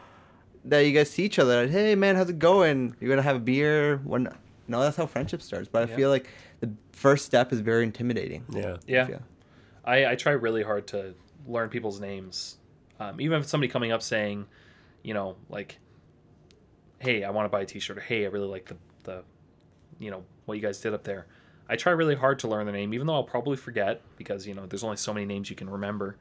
[0.66, 2.96] that you guys see each other, like, hey man, how's it going?
[3.00, 3.98] You're gonna have a beer.
[4.04, 4.30] When
[4.68, 5.68] no, that's how friendship starts.
[5.68, 5.96] But I Yeah.
[5.98, 6.30] feel like
[6.62, 8.46] the first step is very intimidating.
[8.50, 8.78] Yeah.
[8.88, 9.22] yeah feel.
[9.84, 11.14] I, I try really hard to
[11.46, 12.56] learn people's names
[13.02, 14.46] um, even if somebody coming up saying
[15.02, 15.78] you know like
[17.00, 19.24] hey i want to buy a t-shirt or hey i really like the, the
[20.00, 21.26] you know what you guys did up there.
[21.70, 24.54] I try really hard to learn their name even though i'll probably forget because you
[24.54, 26.18] know there's only so many names you can remember.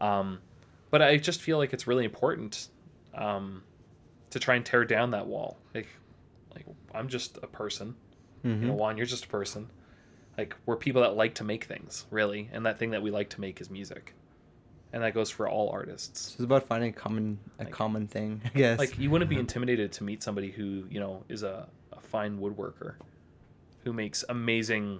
[0.00, 0.38] Um,
[0.90, 2.68] but i just feel like it's really important
[3.14, 3.62] um,
[4.30, 5.58] to try and tear down that wall.
[5.74, 5.88] Like
[6.54, 6.64] like
[6.94, 7.94] i'm just a person.
[8.44, 9.68] You know juan you're just a person.
[10.38, 13.30] Like we're people that like to make things, really, and that thing that we like
[13.30, 14.14] to make is music,
[14.92, 16.34] and that goes for all artists.
[16.34, 18.78] It's about finding a common a Like- common thing, I guess.
[18.78, 22.38] Like you wouldn't be intimidated to meet somebody who you know is a, a fine
[22.38, 22.94] woodworker,
[23.86, 24.98] who makes amazing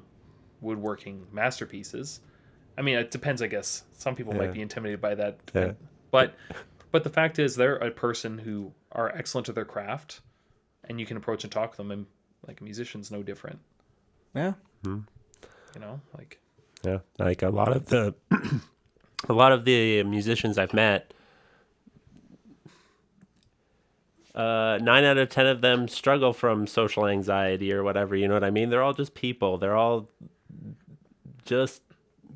[0.60, 2.20] woodworking masterpieces.
[2.78, 3.82] I mean, it depends, I guess.
[3.94, 4.38] Some people Yeah.
[4.42, 5.72] might be intimidated by that, Yeah.
[6.12, 6.34] but
[6.92, 10.20] but the fact is, they're a person who are excellent at their craft,
[10.84, 12.06] and you can approach and talk to them, and
[12.46, 13.58] like a musician's no different.
[14.34, 14.52] yeah.
[14.84, 15.00] Hmm.
[15.74, 16.38] You know, like
[16.84, 18.14] Yeah, like a lot of the
[19.28, 21.12] a lot of the musicians I've met,
[24.36, 28.14] uh, nine out of ten of them struggle from social anxiety or whatever.
[28.14, 28.70] You know what I mean?
[28.70, 29.56] They're all just people.
[29.58, 30.08] They're all
[31.44, 31.82] just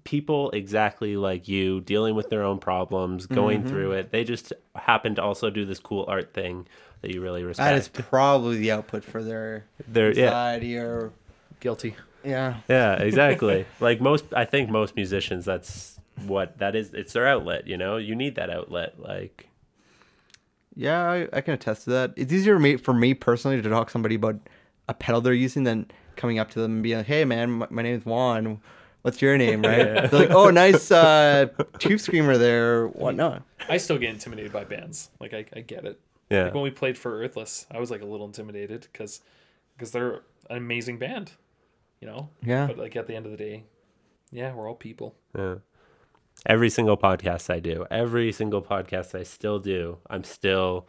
[0.04, 4.10] people exactly like you, dealing with their own problems, going through it.
[4.10, 6.66] They just happen to also do this cool art thing
[7.02, 7.68] that you really respect.
[7.68, 10.26] That is probably the output for their They're yeah.
[10.26, 11.12] anxiety or
[11.60, 11.96] guilty.
[12.24, 12.56] yeah.
[12.68, 13.66] Yeah, exactly.
[13.78, 16.94] like most, I think most musicians, that's what that is.
[16.94, 17.66] It's their outlet.
[17.66, 18.98] You know, you need that outlet.
[18.98, 19.49] Like,
[20.76, 22.12] Yeah, I, I can attest to that.
[22.16, 24.36] It's easier for me, for me personally to talk to somebody about
[24.88, 27.66] a pedal they're using than coming up to them and being like, "Hey, man, my,
[27.70, 28.60] my name is Juan.
[29.02, 29.78] What's your name?" Right?
[29.86, 30.06] Yeah.
[30.06, 31.46] They're like, "Oh, nice uh,
[31.78, 32.86] tube screamer there.
[32.88, 35.10] Whatnot." I still get intimidated by bands.
[35.20, 36.00] Like I, I get it.
[36.30, 39.20] yeah, Like when we played for Earthless, I was like a little intimidated because
[39.76, 41.32] because they're an amazing band,
[42.00, 42.28] you know.
[42.42, 42.66] Yeah.
[42.66, 43.64] But like at the end of the day,
[44.30, 45.14] yeah, we're all people.
[45.36, 45.56] yeah.
[46.46, 50.86] Every single podcast I do, every single podcast I still do, I'm still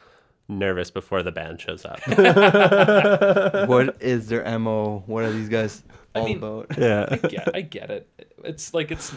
[0.47, 1.99] nervous before the band shows up.
[3.67, 5.03] what is their mo?
[5.05, 5.83] What are these guys
[6.15, 6.67] all mean- about?
[6.77, 8.07] yeah, Yeah, I get it.
[8.43, 9.13] It's like it's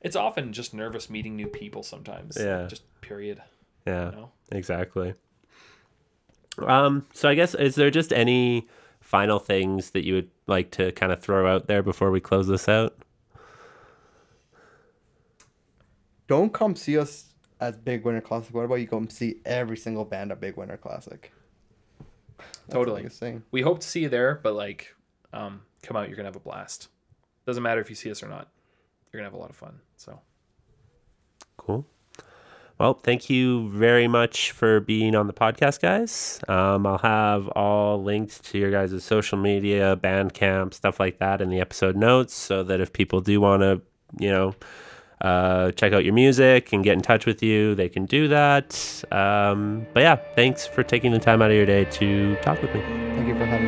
[0.00, 2.36] it's often just nervous meeting new people sometimes.
[2.40, 2.66] Yeah.
[2.68, 3.42] Just period.
[3.86, 4.30] yeah, You know.
[4.52, 5.14] exactly.
[6.58, 8.68] Um, so I guess is there just any
[9.00, 12.46] final things that you would like to kind of throw out there before we close
[12.48, 12.96] this out?
[16.30, 18.54] Don't come see us at Big Winter Classic.
[18.54, 21.32] What about you come see every single band at Big Winter Classic?
[22.38, 23.08] That's Totally.
[23.20, 23.42] I'm.
[23.50, 24.94] We hope to see you there, but like,
[25.32, 26.06] um, come out.
[26.06, 26.86] You're gonna have a blast.
[27.46, 28.46] Doesn't matter if you see us or not.
[29.12, 29.80] You're gonna have a lot of fun.
[29.96, 30.20] So
[31.56, 31.84] Cool.
[32.78, 36.40] Well, thank you very much for being on the podcast, guys.
[36.46, 41.50] Um, I'll have all links to your guys' social media, Bandcamp, stuff like that in
[41.50, 43.82] the episode notes so that if people do want to,
[44.20, 44.54] you know,
[45.20, 49.04] uh, check out your music and get in touch with you, they can do that.
[49.12, 52.74] Um, but yeah, thanks for taking the time out of your day to talk with
[52.74, 52.80] me.
[52.80, 53.59] Thank you for having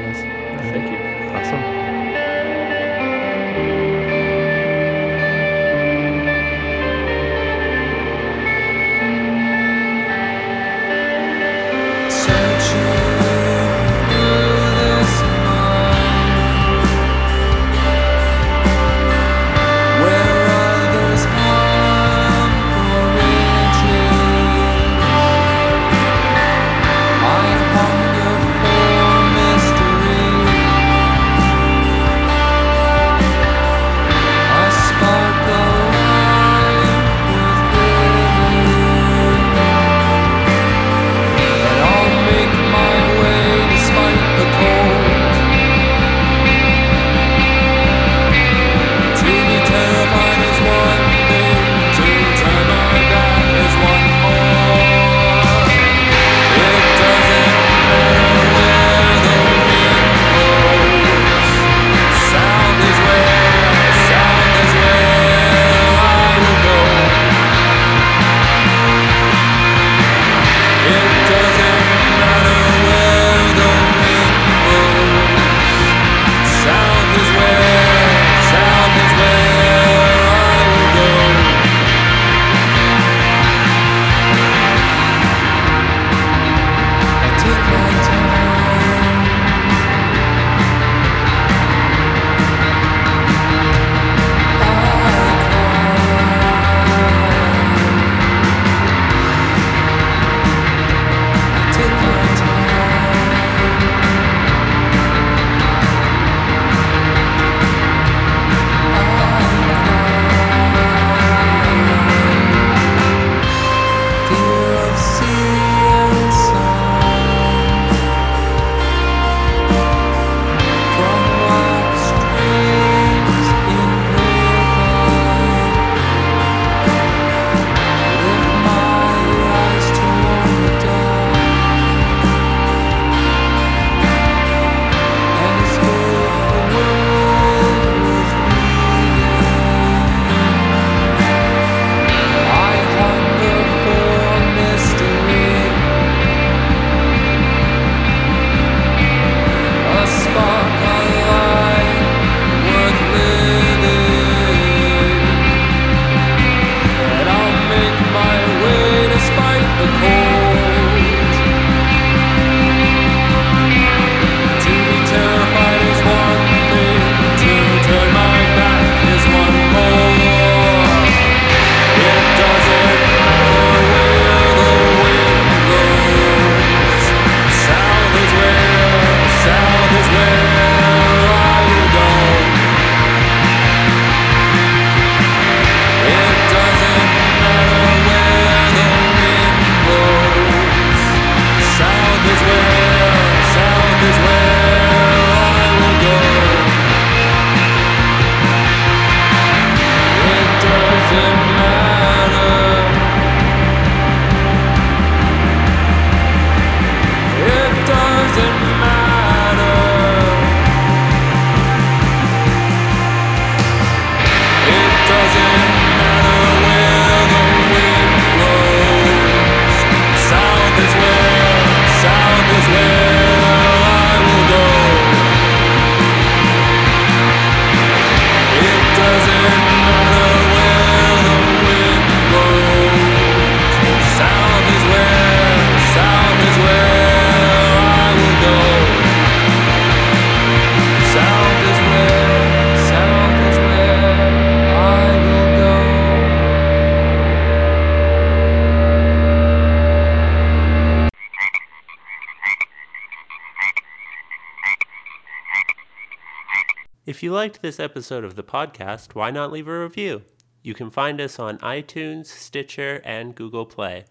[257.43, 260.23] liked this episode of the podcast, why not leave a review?
[260.63, 264.05] You can find us on iTunes, Stitcher, and Google Play.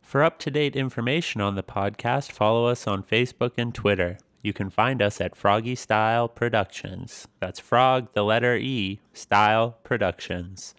[0.00, 4.18] For up to date information on the podcast, follow us on Facebook and Twitter.
[4.42, 7.26] You can find us at Froggy Style Productions.
[7.40, 10.76] That's Frog, the letter E, Style Productions.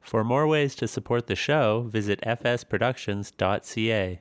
[0.00, 4.20] For more ways to support the show, visit fsproductions.ca.